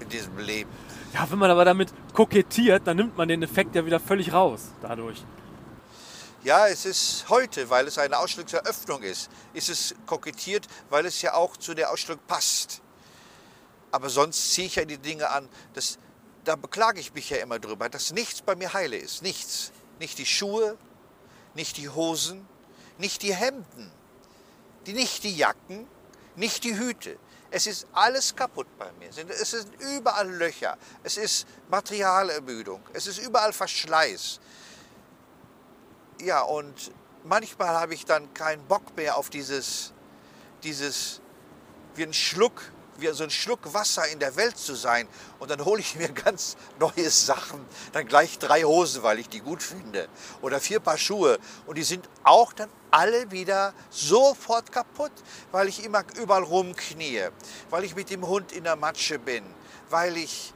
in 0.00 0.08
diesem 0.08 0.38
Leben. 0.38 0.70
Ja, 1.12 1.30
wenn 1.30 1.38
man 1.38 1.50
aber 1.50 1.64
damit 1.64 1.92
kokettiert, 2.14 2.86
dann 2.86 2.96
nimmt 2.96 3.16
man 3.16 3.28
den 3.28 3.42
Effekt 3.42 3.74
ja 3.74 3.84
wieder 3.84 4.00
völlig 4.00 4.32
raus 4.32 4.62
dadurch. 4.80 5.24
Ja, 6.42 6.68
es 6.68 6.86
ist 6.86 7.26
heute, 7.28 7.68
weil 7.68 7.86
es 7.86 7.98
eine 7.98 8.16
Ausstellungseröffnung 8.16 9.02
ist, 9.02 9.30
ist 9.52 9.68
es 9.68 9.94
kokettiert, 10.06 10.66
weil 10.88 11.04
es 11.04 11.20
ja 11.20 11.34
auch 11.34 11.56
zu 11.56 11.74
der 11.74 11.90
Ausstellung 11.90 12.22
passt. 12.26 12.80
Aber 13.92 14.08
sonst 14.08 14.54
ziehe 14.54 14.66
ich 14.66 14.76
ja 14.76 14.84
die 14.84 14.96
Dinge 14.96 15.28
an. 15.28 15.48
Das, 15.74 15.98
da 16.44 16.56
beklage 16.56 17.00
ich 17.00 17.12
mich 17.12 17.28
ja 17.28 17.38
immer 17.38 17.58
drüber, 17.58 17.88
dass 17.88 18.12
nichts 18.12 18.40
bei 18.40 18.54
mir 18.54 18.72
heile 18.72 18.96
ist. 18.96 19.22
Nichts. 19.22 19.72
Nicht 19.98 20.16
die 20.16 20.24
Schuhe, 20.24 20.78
nicht 21.54 21.76
die 21.76 21.88
Hosen, 21.88 22.46
nicht 22.98 23.22
die 23.22 23.34
Hemden, 23.34 23.90
die, 24.86 24.92
nicht 24.92 25.24
die 25.24 25.36
Jacken, 25.36 25.86
nicht 26.36 26.64
die 26.64 26.76
Hüte. 26.76 27.18
Es 27.50 27.66
ist 27.66 27.86
alles 27.92 28.36
kaputt 28.36 28.68
bei 28.78 28.90
mir. 28.92 29.08
Es 29.08 29.50
sind 29.50 29.68
überall 29.80 30.30
Löcher. 30.30 30.78
Es 31.02 31.16
ist 31.16 31.46
Materialermüdung. 31.68 32.80
Es 32.92 33.06
ist 33.08 33.18
überall 33.18 33.52
Verschleiß. 33.52 34.38
Ja, 36.20 36.42
und 36.42 36.92
manchmal 37.24 37.68
habe 37.70 37.94
ich 37.94 38.04
dann 38.04 38.32
keinen 38.34 38.64
Bock 38.66 38.96
mehr 38.96 39.16
auf 39.16 39.30
dieses, 39.30 39.92
dieses 40.62 41.20
wie 41.96 42.04
ein 42.04 42.12
Schluck, 42.12 42.62
wie 43.00 43.08
so 43.08 43.24
ein 43.24 43.30
Schluck 43.30 43.72
Wasser 43.72 44.06
in 44.08 44.18
der 44.18 44.36
Welt 44.36 44.56
zu 44.56 44.74
sein. 44.74 45.08
Und 45.38 45.50
dann 45.50 45.64
hole 45.64 45.80
ich 45.80 45.96
mir 45.96 46.08
ganz 46.24 46.56
neue 46.78 47.10
Sachen, 47.10 47.64
dann 47.92 48.06
gleich 48.06 48.38
drei 48.38 48.62
Hosen, 48.62 49.02
weil 49.02 49.18
ich 49.18 49.28
die 49.28 49.40
gut 49.40 49.62
finde. 49.62 50.08
Oder 50.42 50.60
vier 50.60 50.80
Paar 50.80 50.98
Schuhe. 50.98 51.38
Und 51.66 51.78
die 51.78 51.82
sind 51.82 52.08
auch 52.24 52.52
dann 52.52 52.68
alle 52.90 53.30
wieder 53.30 53.72
sofort 53.90 54.72
kaputt, 54.72 55.12
weil 55.52 55.68
ich 55.68 55.84
immer 55.84 56.04
überall 56.16 56.42
rumknie, 56.42 57.28
weil 57.70 57.84
ich 57.84 57.94
mit 57.94 58.10
dem 58.10 58.26
Hund 58.26 58.52
in 58.52 58.64
der 58.64 58.76
Matsche 58.76 59.18
bin, 59.18 59.44
weil 59.88 60.16
ich 60.16 60.52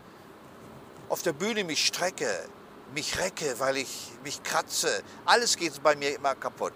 auf 1.09 1.22
der 1.22 1.33
Bühne 1.33 1.64
mich 1.64 1.87
strecke, 1.87 2.28
mich 2.94 3.18
recke, 3.18 3.59
weil 3.59 3.76
ich 3.76 4.12
mich 4.22 4.42
kratze. 4.42 5.02
Alles 5.24 5.57
geht 5.57 5.83
bei 5.83 5.96
mir 5.96 6.14
immer 6.14 6.35
kaputt. 6.35 6.74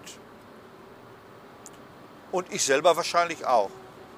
Und 2.30 2.52
ich 2.52 2.62
selber 2.62 2.96
wahrscheinlich 2.96 3.46
auch, 3.46 3.70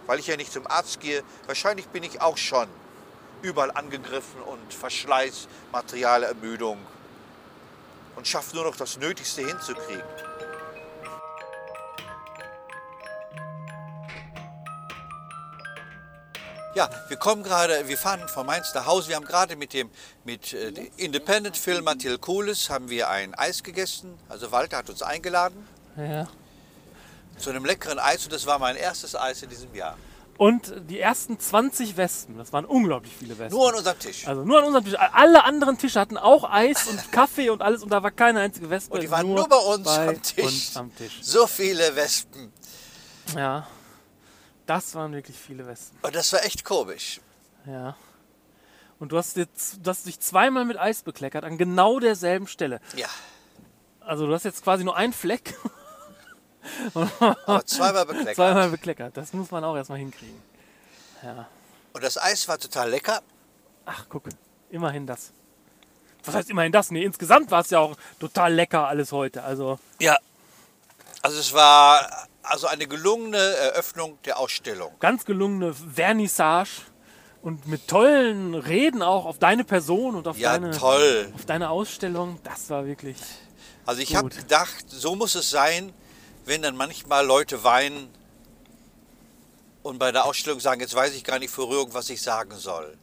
weil 0.06 0.18
ich 0.18 0.26
ja 0.26 0.36
nicht 0.36 0.52
zum 0.52 0.66
Arzt 0.66 1.00
gehe. 1.00 1.22
Wahrscheinlich 1.46 1.88
bin 1.88 2.02
ich 2.02 2.20
auch 2.20 2.36
schon 2.36 2.68
überall 3.42 3.70
angegriffen 3.70 4.40
und 4.42 4.72
Verschleiß, 4.72 5.48
materiale 5.72 6.26
Ermüdung 6.26 6.78
und 8.16 8.26
schaffe 8.26 8.54
nur 8.54 8.64
noch 8.64 8.76
das 8.76 8.98
Nötigste 8.98 9.46
hinzukriegen. 9.46 10.04
Ja, 16.74 16.88
wir 17.08 17.16
kommen 17.16 17.42
gerade, 17.42 17.88
wir 17.88 17.98
fahren 17.98 18.28
von 18.28 18.46
Mainz 18.46 18.72
nach 18.74 18.86
Hause. 18.86 19.08
Wir 19.08 19.16
haben 19.16 19.24
gerade 19.24 19.56
mit 19.56 19.72
dem 19.72 19.90
mit 20.24 20.52
äh, 20.52 20.68
Independent 20.96 21.56
Film 21.56 21.84
Mathilde 21.84 22.18
Kohles 22.18 22.70
haben 22.70 22.88
wir 22.88 23.10
ein 23.10 23.34
Eis 23.34 23.64
gegessen. 23.64 24.16
Also 24.28 24.52
Walter 24.52 24.76
hat 24.76 24.88
uns 24.88 25.02
eingeladen. 25.02 25.66
Ja 25.96 26.28
zu 27.40 27.50
einem 27.50 27.64
leckeren 27.64 27.98
Eis 27.98 28.24
und 28.24 28.33
das 28.33 28.46
war 28.46 28.59
mein 28.59 28.76
erstes 28.76 29.16
Eis 29.16 29.42
in 29.42 29.50
diesem 29.50 29.74
Jahr. 29.74 29.96
Und 30.37 30.72
die 30.88 30.98
ersten 30.98 31.38
20 31.38 31.98
Wespen, 31.98 32.38
das 32.38 32.50
waren 32.55 32.64
unglaublich 32.64 33.12
viele 33.14 33.38
Wespen. 33.38 33.59
Nur 33.59 33.68
an 33.68 33.74
unserem 33.74 33.98
Tisch. 33.98 34.26
also 34.26 34.42
nur 34.42 34.59
an 34.59 34.64
unserem 34.64 34.85
Tisch. 34.87 34.94
Alle 34.98 35.44
anderen 35.44 35.76
Tische 35.76 36.00
hatten 36.00 36.16
auch 36.16 36.50
Eis 36.50 36.87
und 36.87 37.12
Kaffee 37.12 37.50
und 37.50 37.61
alles 37.61 37.83
und 37.83 37.90
da 37.90 38.03
war 38.03 38.11
keine 38.11 38.40
einzige 38.40 38.70
Wespe. 38.70 38.94
Und 38.94 39.03
die 39.03 39.11
waren 39.11 39.26
nur 39.29 39.46
bei 39.48 39.57
uns 39.57 39.85
bei 39.85 40.09
am 40.09 40.22
Tisch. 40.22 40.44
Uns 40.44 40.76
am 40.76 40.94
Tisch. 40.96 41.18
So 41.20 41.46
viele 41.46 41.94
Wespen. 41.94 42.53
Ja. 43.37 43.66
Das 44.64 44.94
waren 44.94 45.12
wirklich 45.12 45.37
viele 45.37 45.66
Wespen. 45.66 45.98
Und 46.00 46.14
das 46.14 46.33
war 46.33 46.42
echt 46.44 46.64
komisch. 46.64 47.20
Ja. 47.66 47.96
Und 48.98 49.12
du 49.12 49.18
hast, 49.18 49.37
jetzt, 49.37 49.79
du 49.83 49.90
hast 49.90 50.07
dich 50.07 50.20
zweimal 50.20 50.64
mit 50.64 50.79
Eis 50.79 51.03
bekleckert 51.03 51.44
an 51.44 51.59
genau 51.59 51.98
derselben 52.00 52.46
Stelle. 52.46 52.81
Ja, 52.96 53.09
Also 54.00 54.26
du 54.26 54.33
hast 54.33 54.44
jetzt 54.44 54.62
quasi 54.62 54.85
nur 54.85 54.96
einen 54.96 55.12
Fleck, 55.12 55.55
aber 56.94 57.64
zweimal 57.66 58.06
bekleckert. 58.06 58.35
zweimal 58.37 58.68
bekleckert. 58.70 59.16
Das 59.16 59.33
muss 59.33 59.50
man 59.50 59.64
auch 59.64 59.76
erstmal 59.76 59.98
hinkriegen. 59.98 60.40
Ja. 61.22 61.46
Und 61.92 62.02
das 62.04 62.16
Eis 62.18 62.46
war 62.48 62.59
total 62.59 62.90
lecker. 62.90 63.20
Ach, 63.87 64.06
guck, 64.09 64.24
immerhin 64.70 65.06
das. 65.06 65.33
Was 66.24 66.35
heißt 66.35 66.50
immerhin 66.50 66.70
das? 66.72 66.90
Nee, 66.90 67.04
insgesamt 67.04 67.50
war 67.50 67.62
es 67.62 67.70
ja 67.70 67.78
auch 67.80 67.96
total 68.18 68.52
lecker 68.54 68.87
alles 68.87 69.11
heute. 69.12 69.42
Also, 69.42 69.78
Ja. 70.00 70.16
Also 71.22 71.38
es 71.38 71.52
war 71.52 72.09
also 72.42 72.66
eine 72.66 72.87
gelungene 72.87 73.37
Eröffnung 73.37 74.18
der 74.24 74.38
Ausstellung. 74.38 74.92
ganz 75.00 75.24
gelungene 75.26 75.74
Vernissage 75.74 76.83
und 77.42 77.66
mit 77.68 77.88
tollen 77.88 78.54
Reden 78.54 79.02
auch 79.02 79.26
auf 79.26 79.38
deine 79.38 79.64
Person 79.64 80.14
und 80.14 80.26
auf, 80.28 80.38
Ja, 80.38 80.52
deine, 80.59 80.70
toll. 80.70 81.30
auf 81.35 81.44
deine 81.44 81.68
Ausstellung. 81.70 82.38
Das 82.44 82.70
war 82.70 82.87
wirklich. 82.87 83.18
Also 83.85 84.00
ich 84.00 84.14
habe 84.16 84.30
gedacht, 84.30 84.85
so 84.88 85.14
muss 85.14 85.35
es 85.35 85.50
sein, 85.50 85.92
wenn 86.44 86.62
dann 86.62 86.76
manchmal 86.76 87.24
Leute 87.26 87.62
weinen 87.64 88.09
und 89.83 89.98
bei 89.98 90.12
der 90.12 90.24
Ausstellung 90.24 90.61
sagen, 90.61 90.81
jetzt 90.81 90.94
weiß 90.94 91.14
ich 91.14 91.24
gar 91.24 91.38
nicht 91.38 91.50
vor 91.50 91.68
Rührung, 91.68 91.92
was 91.94 92.11
ich 92.11 92.20
sagen 92.22 92.57
soll. 92.57 92.96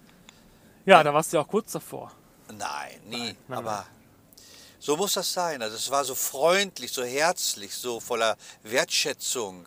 Ja, 0.85 1.03
da 1.03 1.13
warst 1.13 1.33
du 1.33 1.37
ja 1.37 1.43
auch 1.43 1.47
kurz 1.47 1.71
davor. 1.71 2.11
Nein, 2.49 3.01
nie. 3.09 3.35
nein, 3.47 3.57
Aber 3.57 3.71
nein. 3.71 4.43
so 4.79 4.95
muss 4.95 5.13
das 5.13 5.31
sein. 5.33 5.61
Also 5.61 5.75
es 5.75 5.89
war 5.91 6.05
so 6.05 6.15
freundlich, 6.15 6.91
so 6.91 7.03
herzlich, 7.03 7.73
so 7.73 7.99
voller 7.99 8.37
Wertschätzung. 8.63 9.65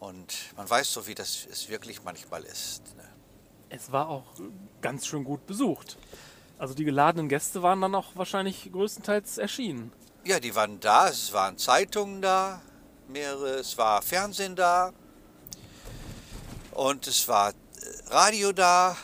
Und 0.00 0.34
man 0.56 0.68
weiß 0.68 0.92
so, 0.92 1.06
wie 1.06 1.14
das 1.14 1.46
es 1.50 1.68
wirklich 1.68 2.02
manchmal 2.02 2.42
ist. 2.44 2.82
Ne? 2.96 3.04
Es 3.68 3.92
war 3.92 4.08
auch 4.08 4.24
ganz 4.80 5.06
schön 5.06 5.24
gut 5.24 5.46
besucht. 5.46 5.96
Also 6.58 6.74
die 6.74 6.84
geladenen 6.84 7.28
Gäste 7.28 7.62
waren 7.62 7.80
dann 7.80 7.94
auch 7.94 8.14
wahrscheinlich 8.14 8.70
größtenteils 8.72 9.38
erschienen. 9.38 9.92
Ja, 10.24 10.38
die 10.38 10.54
waren 10.54 10.78
da, 10.80 11.08
es 11.08 11.32
waren 11.32 11.58
Zeitungen 11.58 12.22
da, 12.22 12.60
mehrere, 13.08 13.54
es 13.56 13.76
war 13.76 14.02
Fernsehen 14.02 14.54
da 14.54 14.92
und 16.70 17.06
es 17.08 17.26
war 17.26 17.50
äh, 17.50 17.54
Radio 18.08 18.52
da. 18.52 18.96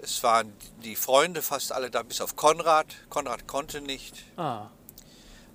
Es 0.00 0.22
waren 0.22 0.52
die 0.82 0.96
Freunde 0.96 1.40
fast 1.40 1.72
alle 1.72 1.90
da, 1.90 2.02
bis 2.02 2.20
auf 2.20 2.36
Konrad. 2.36 2.86
Konrad 3.08 3.46
konnte 3.46 3.80
nicht, 3.80 4.24
Ah, 4.36 4.66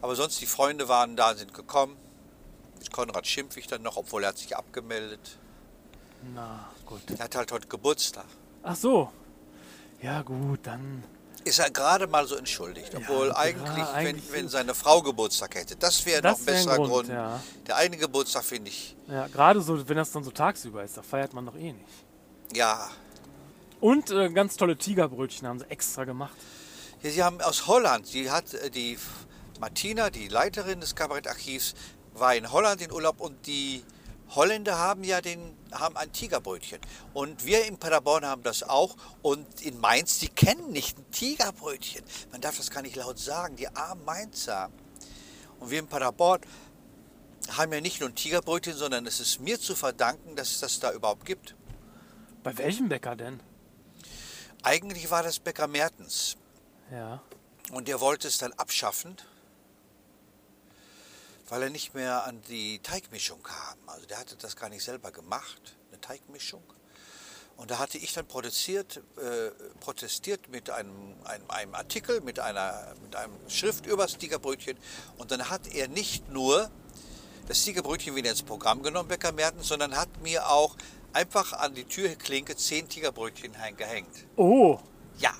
aber 0.01 0.15
sonst 0.15 0.39
die 0.41 0.45
Freunde 0.47 0.87
waren 0.87 1.15
da, 1.17 1.35
sind 1.35 1.53
gekommen. 1.53 1.97
Mit 2.79 2.91
Konrad 2.91 3.27
schimpfe 3.27 3.59
ich 3.59 3.67
dann 3.67 3.81
noch, 3.81 3.97
obwohl 3.97 4.23
er 4.23 4.29
hat 4.29 4.37
sich 4.37 4.55
abgemeldet. 4.55 5.37
na 6.33 6.69
gut. 6.85 7.01
Er 7.17 7.25
hat 7.25 7.35
halt 7.35 7.51
heute 7.51 7.67
Geburtstag. 7.67 8.25
Ach 8.63 8.75
so. 8.77 9.11
Ja 10.01 10.21
gut, 10.21 10.61
dann. 10.63 11.03
Ist 11.45 11.59
er 11.59 11.69
gerade 11.71 12.05
mal 12.07 12.27
so 12.27 12.35
entschuldigt, 12.35 12.93
obwohl 12.95 13.27
ja, 13.27 13.37
eigentlich, 13.37 13.85
eigentlich 13.85 14.31
wenn, 14.31 14.41
wenn 14.43 14.49
seine 14.49 14.73
Frau 14.75 15.01
Geburtstag 15.01 15.55
hätte, 15.55 15.75
das 15.75 16.05
wäre 16.05 16.21
noch 16.21 16.37
ein 16.37 16.45
besserer 16.45 16.75
Grund, 16.75 16.89
Grund. 16.91 17.09
ja. 17.09 17.41
Der 17.65 17.77
eigene 17.77 17.97
Geburtstag 17.97 18.43
finde 18.43 18.69
ich, 18.69 18.95
Ja, 19.07 19.27
gerade 19.27 19.61
so, 19.61 19.87
wenn 19.87 19.97
das 19.97 20.11
dann 20.11 20.23
so 20.23 20.31
tagsüber 20.31 20.83
ist, 20.83 20.97
da 20.97 21.01
feiert 21.01 21.33
man 21.33 21.45
doch 21.45 21.55
eh 21.55 21.71
nicht. 21.73 21.85
ja. 22.53 22.89
Und 23.81 24.11
äh, 24.11 24.29
ganz 24.29 24.57
tolle 24.57 24.75
Tigerbrötchen 24.77 25.47
haben 25.47 25.59
sie 25.59 25.65
extra 25.71 26.03
gemacht. 26.03 26.35
ja. 27.01 27.09
Sie 27.11 27.23
haben 27.23 27.39
aus 27.39 27.65
Holland, 27.67 28.13
die 28.13 28.29
hat 28.29 28.53
äh, 28.53 28.69
die 28.69 28.97
Martina, 29.61 30.09
die 30.09 30.27
Leiterin 30.27 30.81
des 30.81 30.95
Kabarettarchivs, 30.95 31.75
war 32.13 32.35
in 32.35 32.51
Holland 32.51 32.81
in 32.81 32.91
Urlaub 32.91 33.21
und 33.21 33.47
die 33.47 33.83
Holländer 34.35 34.77
haben 34.77 35.03
ja 35.03 35.21
den, 35.21 35.57
haben 35.71 35.97
ein 35.97 36.11
Tigerbrötchen. 36.11 36.79
Und 37.13 37.45
wir 37.45 37.65
in 37.65 37.77
Paderborn 37.77 38.25
haben 38.25 38.43
das 38.43 38.63
auch. 38.63 38.95
Und 39.21 39.61
in 39.61 39.79
Mainz, 39.79 40.19
die 40.19 40.29
kennen 40.29 40.71
nicht 40.71 40.97
ein 40.97 41.11
Tigerbrötchen. 41.11 42.03
Man 42.31 42.41
darf 42.41 42.57
das 42.57 42.69
gar 42.69 42.81
nicht 42.81 42.95
laut 42.95 43.19
sagen, 43.19 43.55
die 43.55 43.67
armen 43.67 44.05
Mainzer. 44.05 44.69
Und 45.59 45.71
wir 45.71 45.79
in 45.79 45.87
Paderborn 45.87 46.41
haben 47.51 47.73
ja 47.73 47.81
nicht 47.81 47.99
nur 47.99 48.09
ein 48.09 48.15
Tigerbrötchen, 48.15 48.75
sondern 48.75 49.05
es 49.07 49.19
ist 49.19 49.39
mir 49.39 49.59
zu 49.59 49.75
verdanken, 49.75 50.35
dass 50.35 50.51
es 50.51 50.59
das 50.59 50.79
da 50.79 50.91
überhaupt 50.91 51.25
gibt. 51.25 51.55
Bei 52.43 52.57
welchem 52.57 52.87
Bäcker 52.87 53.15
denn? 53.15 53.39
Eigentlich 54.61 55.09
war 55.09 55.23
das 55.23 55.39
Bäcker 55.39 55.67
Mertens. 55.67 56.37
Ja. 56.91 57.21
Und 57.71 57.87
der 57.87 57.99
wollte 57.99 58.27
es 58.27 58.37
dann 58.37 58.53
abschaffen, 58.53 59.17
weil 61.49 61.63
er 61.63 61.69
nicht 61.69 61.93
mehr 61.93 62.25
an 62.25 62.41
die 62.49 62.79
Teigmischung 62.79 63.41
kam. 63.43 63.77
Also 63.87 64.05
der 64.05 64.19
hatte 64.19 64.35
das 64.37 64.55
gar 64.55 64.69
nicht 64.69 64.83
selber 64.83 65.11
gemacht, 65.11 65.75
eine 65.91 65.99
Teigmischung. 65.99 66.63
Und 67.57 67.71
da 67.71 67.79
hatte 67.79 67.97
ich 67.97 68.13
dann 68.13 68.25
protestiert, 68.25 69.01
äh, 69.17 69.51
protestiert 69.81 70.47
mit 70.47 70.69
einem, 70.69 71.15
einem, 71.25 71.49
einem 71.49 71.75
Artikel, 71.75 72.21
mit 72.21 72.39
einer, 72.39 72.95
mit 73.03 73.17
einem 73.17 73.33
Schrift 73.49 73.85
über 73.85 74.03
das 74.03 74.17
Tigerbrötchen. 74.17 74.77
Und 75.17 75.31
dann 75.31 75.49
hat 75.49 75.67
er 75.73 75.89
nicht 75.89 76.29
nur 76.29 76.71
das 77.49 77.61
Tigerbrötchen 77.63 78.15
wieder 78.15 78.29
ins 78.29 78.43
Programm 78.43 78.81
genommen, 78.81 79.09
Bäcker 79.09 79.33
Mertens, 79.33 79.67
sondern 79.67 79.97
hat 79.97 80.21
mir 80.21 80.47
auch 80.47 80.77
einfach 81.11 81.51
an 81.53 81.73
die 81.73 81.83
Türklinke 81.83 82.55
zehn 82.55 82.87
Tigerbrötchen 82.87 83.53
gehängt. 83.75 84.25
Oh, 84.35 84.79
Ja. 85.17 85.33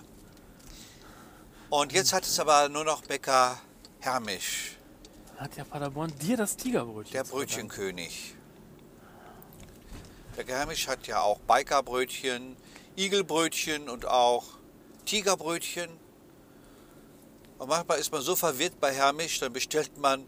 Und 1.69 1.93
jetzt 1.93 2.13
hat 2.13 2.23
es 2.23 2.39
aber 2.39 2.67
nur 2.67 2.83
noch 2.83 3.03
Bäcker 3.03 3.61
Hermisch, 3.99 4.78
hat 5.39 5.55
ja 5.55 5.63
Paderborn 5.63 6.13
dir 6.19 6.37
das 6.37 6.57
Tigerbrötchen. 6.57 7.13
der. 7.13 7.23
Brötchenkönig. 7.23 8.35
Bäcker 10.35 10.57
Hermisch 10.57 10.87
hat 10.87 11.07
ja 11.07 11.21
auch 11.21 11.39
Bikerbrötchen, 11.39 12.55
Igelbrötchen 12.95 13.89
und 13.89 14.05
auch 14.05 14.45
Tigerbrötchen. 15.05 15.89
Und 17.57 17.67
manchmal 17.69 17.99
ist 17.99 18.11
man 18.11 18.21
so 18.21 18.35
verwirrt 18.35 18.79
bei 18.79 18.93
Hermisch, 18.93 19.39
dann 19.39 19.51
bestellt 19.51 19.97
man 19.97 20.25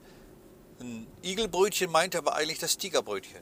ein 0.80 1.08
Igelbrötchen, 1.22 1.90
meint 1.92 2.16
aber 2.16 2.36
eigentlich 2.36 2.60
das 2.60 2.78
Tigerbrötchen. 2.78 3.40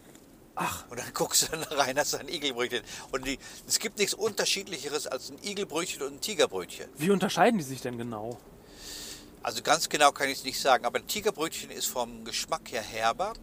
Ach, 0.56 0.86
Und 0.90 1.00
dann 1.00 1.14
guckst 1.14 1.44
du 1.44 1.48
dann 1.58 1.64
rein, 1.64 1.96
das 1.96 2.10
ist 2.14 2.20
ein 2.20 2.28
Igelbrötchen. 2.28 2.82
Und 3.12 3.26
die, 3.26 3.40
es 3.66 3.80
gibt 3.80 3.98
nichts 3.98 4.14
Unterschiedlicheres 4.14 5.08
als 5.08 5.32
ein 5.32 5.38
Igelbrötchen 5.42 6.02
und 6.02 6.16
ein 6.16 6.22
Tigerbrötchen. 6.22 6.90
wie 6.98 7.10
unterscheiden 7.12 7.58
die 7.58 7.64
sich 7.64 7.82
denn 7.82 7.98
genau? 7.98 8.38
Also 9.50 9.64
ganz 9.64 9.90
genau 9.90 10.12
kann 10.12 10.30
ich 10.30 10.38
es 10.38 10.44
nicht 10.44 10.62
sagen, 10.62 10.86
aber 10.86 11.00
ein 11.00 11.08
Tigerbrötchen 11.08 11.72
ist 11.72 11.88
vom 11.88 12.24
Geschmack 12.24 12.72
her 12.72 12.84
herber. 12.84 13.34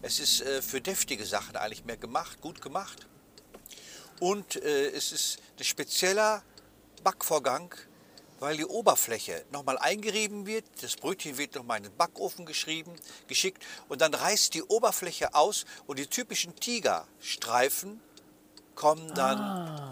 Es 0.00 0.18
ist 0.18 0.40
äh, 0.40 0.62
für 0.62 0.80
deftige 0.80 1.26
Sachen 1.26 1.56
eigentlich 1.56 1.84
mehr 1.84 1.98
gemacht, 1.98 2.40
gut 2.40 2.62
gemacht. 2.62 3.06
Und 4.18 4.56
äh, 4.56 4.88
es 4.92 5.12
ist 5.12 5.40
ein 5.58 5.64
spezieller 5.64 6.42
Backvorgang, 7.04 7.74
weil 8.40 8.56
die 8.56 8.64
Oberfläche 8.64 9.44
nochmal 9.52 9.76
eingerieben 9.76 10.46
wird. 10.46 10.64
Das 10.80 10.96
Brötchen 10.96 11.36
wird 11.36 11.54
nochmal 11.54 11.76
in 11.76 11.82
den 11.82 11.96
Backofen 11.98 12.46
geschrieben, 12.46 12.96
geschickt 13.26 13.62
und 13.90 14.00
dann 14.00 14.14
reißt 14.14 14.54
die 14.54 14.62
Oberfläche 14.62 15.34
aus 15.34 15.66
und 15.86 15.98
die 15.98 16.06
typischen 16.06 16.56
Tigerstreifen 16.56 18.00
kommen 18.74 19.12
dann 19.14 19.38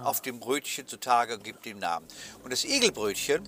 auf 0.05 0.23
dem 0.23 0.40
Brötchen 0.40 0.88
zutage 0.88 1.35
und 1.35 1.44
gibt 1.44 1.66
dem 1.66 1.81
Namen. 1.81 2.07
Und 2.42 2.51
das 2.51 2.64
Igelbrötchen 2.64 3.46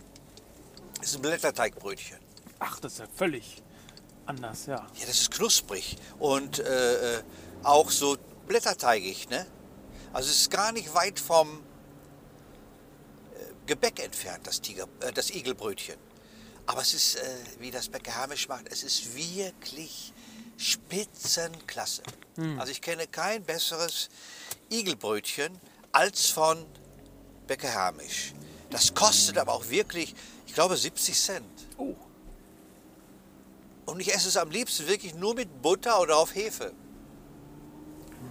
ist 1.09 1.17
ein 1.17 1.23
Blätterteigbrötchen. 1.23 2.19
Ach, 2.59 2.79
das 2.81 2.95
ist 2.95 2.99
ja 3.01 3.07
völlig 3.15 3.63
anders, 4.27 4.67
ja. 4.67 4.77
Ja, 4.77 5.07
das 5.07 5.21
ist 5.21 5.31
knusprig 5.31 5.97
und 6.19 6.59
äh, 6.61 7.19
äh, 7.19 7.23
auch 7.63 7.91
so 7.91 8.17
blätterteigig, 8.47 9.29
ne? 9.29 9.47
Also 10.13 10.29
es 10.31 10.43
ist 10.43 10.51
gar 10.51 10.73
nicht 10.73 10.95
weit 10.95 11.19
vom 11.19 11.49
äh, 13.35 13.45
Gebäck 13.67 14.03
entfernt, 14.03 14.47
das, 14.47 14.61
Tiger, 14.61 14.87
äh, 15.01 15.13
das 15.13 15.31
Igelbrötchen. 15.31 15.97
Aber 16.67 16.83
es 16.83 16.95
ist, 16.95 17.17
äh, 17.17 17.37
wie 17.59 17.71
das 17.71 17.89
Bäcker 17.89 18.15
Hermisch 18.15 18.49
macht, 18.49 18.69
es 18.71 18.83
ist 18.83 19.17
wirklich 19.17 20.13
spitzenklasse. 20.57 22.03
Also 22.59 22.71
ich 22.71 22.81
kenne 22.81 23.07
kein 23.09 23.43
besseres 23.43 24.09
Igelbrötchen 24.71 25.59
als 25.91 26.31
von 26.31 26.65
Bäcker 27.47 27.69
Hermisch. 27.69 28.33
Das 28.73 28.95
kostet 28.95 29.37
aber 29.39 29.53
auch 29.53 29.69
wirklich, 29.69 30.15
ich 30.47 30.55
glaube, 30.55 30.77
70 30.77 31.19
Cent. 31.19 31.47
Oh, 31.77 31.95
Und 33.85 34.01
ich 34.01 34.13
esse 34.13 34.29
es 34.29 34.37
am 34.37 34.51
liebsten 34.51 34.89
wirklich 34.89 35.15
nur 35.15 35.35
mit 35.35 35.61
Butter 35.61 36.01
oder 36.01 36.17
auf 36.17 36.35
Hefe. 36.35 36.73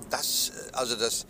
Das, 0.10 0.50
äh, 0.50 0.72
also 0.74 0.96
das, 0.96 1.26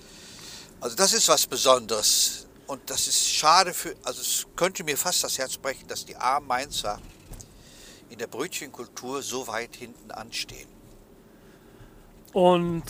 also 0.79 0.95
das 0.95 1.13
ist 1.13 1.27
was 1.27 1.45
Besonderes. 1.45 2.47
Und 2.67 2.89
das 2.89 3.07
ist 3.07 3.27
schade 3.27 3.73
für, 3.73 3.95
also 4.03 4.21
es 4.21 4.47
könnte 4.55 4.85
mir 4.85 4.97
fast 4.97 5.23
das 5.25 5.37
Herz 5.37 5.57
brechen, 5.57 5.87
dass 5.89 6.05
die 6.05 6.15
armen 6.15 6.47
Mainzer 6.47 6.99
in 8.09 8.17
der 8.17 8.27
Brötchenkultur 8.27 9.21
so 9.21 9.45
weit 9.47 9.75
hinten 9.75 10.11
anstehen. 10.11 10.69
Und 12.31 12.83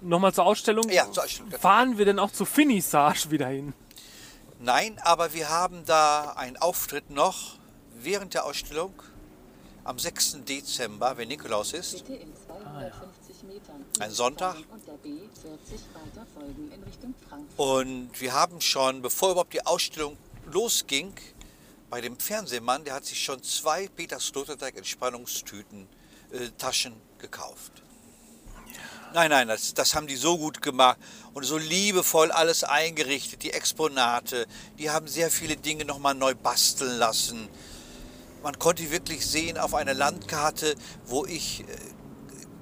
nochmal 0.00 0.32
zur 0.32 0.44
Ausstellung. 0.44 0.88
Ja, 0.88 1.10
zur 1.10 1.24
Ausstellung. 1.24 1.50
Fahren 1.50 1.98
wir 1.98 2.04
denn 2.04 2.20
auch 2.20 2.30
zu 2.30 2.44
Finissage 2.44 3.30
wieder 3.32 3.48
hin? 3.48 3.72
Nein, 4.64 4.98
aber 5.02 5.34
wir 5.34 5.50
haben 5.50 5.84
da 5.84 6.32
einen 6.36 6.56
Auftritt 6.56 7.10
noch 7.10 7.58
während 7.98 8.32
der 8.32 8.46
Ausstellung 8.46 8.94
am 9.84 9.98
6. 9.98 10.38
Dezember, 10.48 11.18
wenn 11.18 11.28
Nikolaus 11.28 11.74
ist. 11.74 12.06
Bitte 12.06 12.14
in 12.14 12.32
250 12.34 13.42
Metern 13.42 13.84
Ein 14.00 14.10
Sonntag. 14.10 14.56
und 14.70 14.86
der 14.86 14.94
B40 14.94 15.10
weiter 15.92 16.26
folgen 16.32 16.72
in 16.72 16.82
Richtung 16.82 17.14
Frankfurt. 17.28 17.58
Und 17.58 18.18
wir 18.18 18.32
haben 18.32 18.62
schon, 18.62 19.02
bevor 19.02 19.32
überhaupt 19.32 19.52
die 19.52 19.66
Ausstellung 19.66 20.16
losging, 20.50 21.12
bei 21.90 22.00
dem 22.00 22.18
Fernsehmann, 22.18 22.84
der 22.84 22.94
hat 22.94 23.04
sich 23.04 23.22
schon 23.22 23.42
zwei 23.42 23.88
Peter 23.88 24.18
Sloterdijk 24.18 24.78
Entspannungstüten, 24.78 25.86
äh, 26.32 26.48
Taschen 26.56 26.94
gekauft. 27.18 27.82
Nein, 29.14 29.30
nein, 29.30 29.46
das, 29.46 29.74
das 29.74 29.94
haben 29.94 30.08
die 30.08 30.16
so 30.16 30.38
gut 30.38 30.60
gemacht 30.60 30.98
und 31.34 31.44
so 31.44 31.56
liebevoll 31.56 32.32
alles 32.32 32.64
eingerichtet, 32.64 33.44
die 33.44 33.52
Exponate. 33.52 34.46
Die 34.78 34.90
haben 34.90 35.06
sehr 35.06 35.30
viele 35.30 35.56
Dinge 35.56 35.84
nochmal 35.84 36.14
neu 36.14 36.34
basteln 36.34 36.98
lassen. 36.98 37.48
Man 38.42 38.58
konnte 38.58 38.90
wirklich 38.90 39.24
sehen 39.24 39.56
auf 39.56 39.74
einer 39.74 39.94
Landkarte, 39.94 40.74
wo 41.06 41.24
ich 41.26 41.60
äh, 41.60 41.66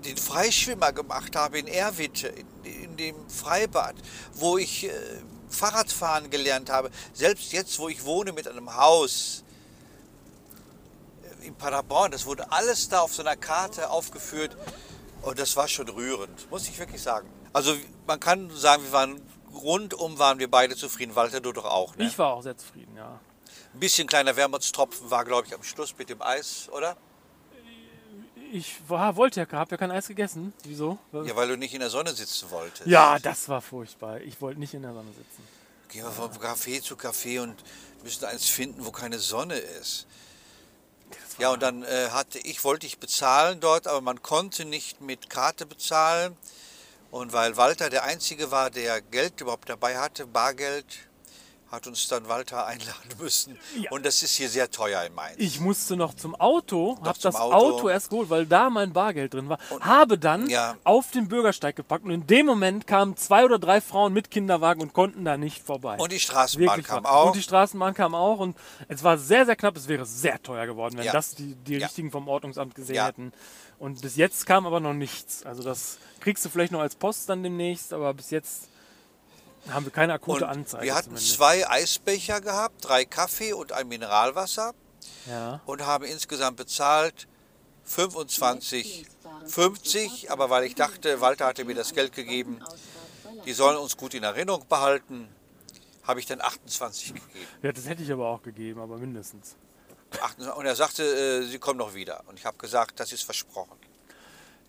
den 0.04 0.16
Freischwimmer 0.16 0.92
gemacht 0.92 1.36
habe 1.36 1.58
in 1.58 1.66
Erwitte, 1.66 2.28
in, 2.28 2.46
in 2.64 2.96
dem 2.96 3.28
Freibad, 3.28 3.94
wo 4.34 4.58
ich 4.58 4.84
äh, 4.84 4.90
Fahrradfahren 5.48 6.30
gelernt 6.30 6.70
habe. 6.70 6.90
Selbst 7.14 7.52
jetzt, 7.52 7.78
wo 7.78 7.88
ich 7.88 8.04
wohne 8.04 8.32
mit 8.32 8.46
einem 8.46 8.76
Haus 8.76 9.42
äh, 11.42 11.46
in 11.46 11.54
Paderborn, 11.54 12.10
das 12.10 12.26
wurde 12.26 12.52
alles 12.52 12.88
da 12.88 13.00
auf 13.00 13.14
so 13.14 13.22
einer 13.22 13.36
Karte 13.36 13.90
aufgeführt. 13.90 14.56
Und 15.22 15.38
das 15.38 15.56
war 15.56 15.68
schon 15.68 15.88
rührend, 15.88 16.50
muss 16.50 16.68
ich 16.68 16.78
wirklich 16.78 17.00
sagen. 17.00 17.28
Also 17.52 17.76
man 18.06 18.18
kann 18.18 18.50
sagen, 18.50 18.82
wir 18.82 18.92
waren 18.92 19.22
rundum 19.54 20.18
waren 20.18 20.38
wir 20.38 20.50
beide 20.50 20.76
zufrieden. 20.76 21.14
Walter, 21.14 21.40
du 21.40 21.52
doch 21.52 21.64
auch. 21.64 21.96
Ne? 21.96 22.06
Ich 22.06 22.18
war 22.18 22.34
auch 22.34 22.42
sehr 22.42 22.56
zufrieden, 22.56 22.96
ja. 22.96 23.20
Ein 23.74 23.80
bisschen 23.80 24.06
kleiner 24.06 24.36
Wermutstropfen 24.36 25.10
war, 25.10 25.24
glaube 25.24 25.46
ich, 25.46 25.54
am 25.54 25.62
Schluss 25.62 25.94
mit 25.96 26.08
dem 26.08 26.20
Eis, 26.22 26.68
oder? 26.72 26.96
Ich 28.52 28.76
war, 28.86 29.16
wollte 29.16 29.40
ja, 29.40 29.50
habe 29.50 29.70
ja 29.70 29.76
kein 29.78 29.90
Eis 29.90 30.08
gegessen. 30.08 30.52
Wieso? 30.64 30.98
Ja, 31.12 31.34
weil 31.36 31.48
du 31.48 31.56
nicht 31.56 31.72
in 31.72 31.80
der 31.80 31.88
Sonne 31.88 32.12
sitzen 32.12 32.50
wolltest. 32.50 32.86
Ja, 32.86 33.18
das 33.18 33.48
war 33.48 33.62
furchtbar. 33.62 34.20
Ich 34.20 34.40
wollte 34.42 34.60
nicht 34.60 34.74
in 34.74 34.82
der 34.82 34.92
Sonne 34.92 35.08
sitzen. 35.08 35.42
Gehen 35.88 36.04
wir 36.04 36.10
von 36.10 36.30
Café 36.32 36.82
zu 36.82 36.94
Café 36.94 37.40
und 37.40 37.54
müssen 38.02 38.24
eins 38.26 38.48
finden, 38.48 38.84
wo 38.84 38.90
keine 38.90 39.18
Sonne 39.18 39.56
ist. 39.56 40.06
Ja, 41.38 41.50
und 41.50 41.62
dann 41.62 41.82
äh, 41.82 42.08
hatte 42.10 42.38
ich, 42.38 42.62
wollte 42.64 42.86
ich 42.86 42.98
bezahlen 42.98 43.60
dort, 43.60 43.86
aber 43.86 44.00
man 44.00 44.22
konnte 44.22 44.64
nicht 44.64 45.00
mit 45.00 45.30
Karte 45.30 45.66
bezahlen. 45.66 46.36
Und 47.10 47.32
weil 47.32 47.56
Walter 47.56 47.90
der 47.90 48.04
Einzige 48.04 48.50
war, 48.50 48.70
der 48.70 49.00
Geld 49.00 49.40
überhaupt 49.40 49.68
dabei 49.68 49.98
hatte, 49.98 50.26
Bargeld, 50.26 50.86
hat 51.72 51.86
uns 51.86 52.06
dann 52.06 52.28
Walter 52.28 52.66
einladen 52.66 52.92
müssen. 53.18 53.58
Ja. 53.80 53.90
Und 53.90 54.04
das 54.04 54.22
ist 54.22 54.36
hier 54.36 54.48
sehr 54.50 54.70
teuer 54.70 55.02
in 55.04 55.14
Mainz. 55.14 55.36
Ich 55.38 55.58
musste 55.58 55.96
noch 55.96 56.12
zum 56.14 56.34
Auto, 56.34 56.98
habe 57.02 57.18
das 57.20 57.34
Auto. 57.34 57.54
Auto. 57.54 57.88
erst 57.88 58.10
geholt, 58.10 58.28
weil 58.30 58.44
da 58.46 58.68
mein 58.70 58.92
Bargeld 58.92 59.32
drin 59.34 59.48
war. 59.48 59.58
habe 59.80 60.18
dann 60.18 60.48
Ja. 60.50 60.76
auf 60.84 61.10
den 61.10 61.28
Bürgersteig 61.28 61.74
gepackt 61.74 62.04
und 62.04 62.10
in 62.10 62.26
dem 62.26 62.44
Moment 62.46 62.86
kamen 62.86 63.16
zwei 63.16 63.44
oder 63.44 63.58
drei 63.58 63.80
Frauen 63.80 64.12
mit 64.12 64.30
Kinderwagen 64.30 64.82
und 64.82 64.92
konnten 64.92 65.24
da 65.24 65.36
nicht 65.38 65.64
vorbei. 65.64 65.96
Und 65.96 66.12
die 66.12 66.20
Straßenbahn 66.20 66.76
Wirklich 66.76 66.86
kam 66.86 67.04
wahr. 67.04 67.12
auch. 67.12 67.26
Und 67.28 67.36
die 67.36 67.42
Straßenbahn 67.42 67.94
kam 67.94 68.14
auch 68.14 68.38
und 68.38 68.54
es 68.88 69.02
war 69.02 69.16
sehr, 69.16 69.46
sehr 69.46 69.56
knapp. 69.56 69.74
Es 69.76 69.88
wäre 69.88 70.04
sehr 70.04 70.42
teuer 70.42 70.66
geworden, 70.66 70.98
wenn 70.98 71.06
Ja. 71.06 71.12
das 71.12 71.34
die, 71.34 71.54
die. 71.54 71.76
Richtigen 71.76 72.10
vom 72.10 72.28
Ordnungsamt 72.28 72.74
gesehen 72.74 73.02
hätten. 73.02 73.32
Und 73.78 74.02
bis 74.02 74.16
jetzt 74.16 74.44
kam 74.46 74.66
aber 74.66 74.78
noch 74.78 74.92
nichts. 74.92 75.44
Also 75.46 75.62
das 75.62 75.96
kriegst 76.20 76.44
du 76.44 76.50
vielleicht 76.50 76.70
noch 76.70 76.80
als 76.80 76.94
Post 76.94 77.28
dann 77.30 77.42
demnächst, 77.42 77.92
aber 77.94 78.12
bis 78.14 78.30
jetzt 78.30 78.68
haben 79.70 79.84
wir 79.86 79.92
keine 79.92 80.14
akute 80.14 80.44
und 80.44 80.50
Anzeige. 80.50 80.84
wir 80.84 80.94
hatten 80.94 81.04
zumindest. 81.16 81.34
zwei 81.34 81.68
Eisbecher 81.68 82.40
gehabt, 82.40 82.84
drei 82.84 83.04
Kaffee 83.04 83.52
und 83.52 83.72
ein 83.72 83.86
Mineralwasser 83.88 84.72
Ja. 85.28 85.60
und 85.66 85.86
haben 85.86 86.04
insgesamt 86.04 86.56
bezahlt 86.56 87.28
25, 87.84 89.06
50, 89.46 90.30
aber 90.30 90.50
weil 90.50 90.64
ich 90.64 90.74
dachte, 90.74 91.20
Walter 91.20 91.46
hatte 91.46 91.64
mir 91.64 91.74
das 91.74 91.94
Geld 91.94 92.12
gegeben, 92.12 92.60
die 93.44 93.52
sollen 93.52 93.76
uns 93.76 93.96
gut 93.96 94.14
in 94.14 94.22
Erinnerung 94.22 94.66
behalten, 94.68 95.28
habe 96.04 96.20
ich 96.20 96.26
dann 96.26 96.40
28 96.40 97.14
gegeben. 97.14 97.26
ja, 97.62 97.72
das 97.72 97.86
hätte 97.88 98.02
ich 98.02 98.12
aber 98.12 98.28
auch 98.28 98.42
gegeben, 98.42 98.80
aber 98.80 98.98
mindestens. 98.98 99.56
28 100.20 100.56
Und 100.58 100.66
er 100.66 100.76
sagte, 100.76 101.02
äh, 101.02 101.42
sie 101.46 101.58
kommen 101.58 101.78
noch 101.78 101.94
wieder. 101.94 102.22
Und 102.26 102.38
ich 102.38 102.44
habe 102.44 102.56
gesagt, 102.58 103.00
das 103.00 103.12
ist 103.12 103.22
versprochen. 103.22 103.78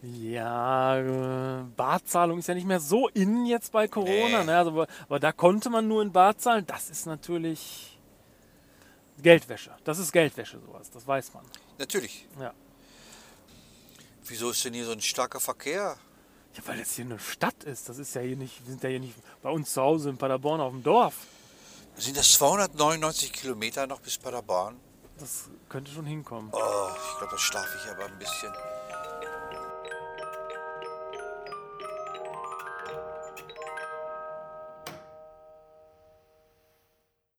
Ja, 0.03 0.99
äh, 0.99 1.63
Barzahlung 1.77 2.39
ist 2.39 2.47
ja 2.47 2.53
nicht 2.53 2.67
mehr 2.67 2.81
so 2.81 3.07
in 3.07 3.45
jetzt 3.45 3.71
bei 3.71 3.87
Corona. 3.87 4.39
Nee. 4.39 4.45
Ne? 4.45 4.57
Also, 4.57 4.71
aber, 4.71 4.87
aber 5.03 5.19
da 5.19 5.31
konnte 5.31 5.69
man 5.69 5.87
nur 5.87 6.01
in 6.01 6.11
Bar 6.11 6.37
zahlen. 6.37 6.65
Das 6.67 6.89
ist 6.89 7.05
natürlich 7.05 7.97
Geldwäsche. 9.17 9.71
Das 9.85 9.99
ist 9.99 10.11
Geldwäsche, 10.11 10.59
sowas. 10.59 10.91
Das 10.91 11.07
weiß 11.07 11.33
man. 11.33 11.45
Natürlich. 11.77 12.27
Ja. 12.37 12.53
Wieso 14.25 14.49
ist 14.49 14.65
denn 14.65 14.73
hier 14.73 14.85
so 14.85 14.91
ein 14.91 14.99
starker 14.99 15.39
Verkehr? 15.39 15.95
Ja, 16.55 16.61
weil 16.65 16.77
das 16.79 16.95
hier 16.95 17.05
eine 17.05 17.19
Stadt 17.19 17.63
ist. 17.63 17.87
Das 17.87 17.97
ist 17.97 18.13
ja 18.13 18.21
hier 18.21 18.35
nicht, 18.35 18.59
wir 18.65 18.71
sind 18.71 18.83
ja 18.83 18.89
hier 18.89 18.99
nicht 18.99 19.15
bei 19.41 19.49
uns 19.49 19.71
zu 19.71 19.81
Hause 19.81 20.09
in 20.09 20.17
Paderborn 20.17 20.59
auf 20.59 20.71
dem 20.71 20.83
Dorf. 20.83 21.15
Sind 21.95 22.17
das 22.17 22.33
299 22.33 23.31
Kilometer 23.31 23.87
noch 23.87 24.01
bis 24.01 24.17
Paderborn? 24.17 24.77
Das 25.17 25.49
könnte 25.69 25.91
schon 25.91 26.05
hinkommen. 26.05 26.49
Oh, 26.51 26.57
ich 26.57 27.17
glaube, 27.19 27.31
da 27.31 27.37
schlafe 27.37 27.79
ich 27.81 27.89
aber 27.89 28.05
ein 28.05 28.19
bisschen. 28.19 28.51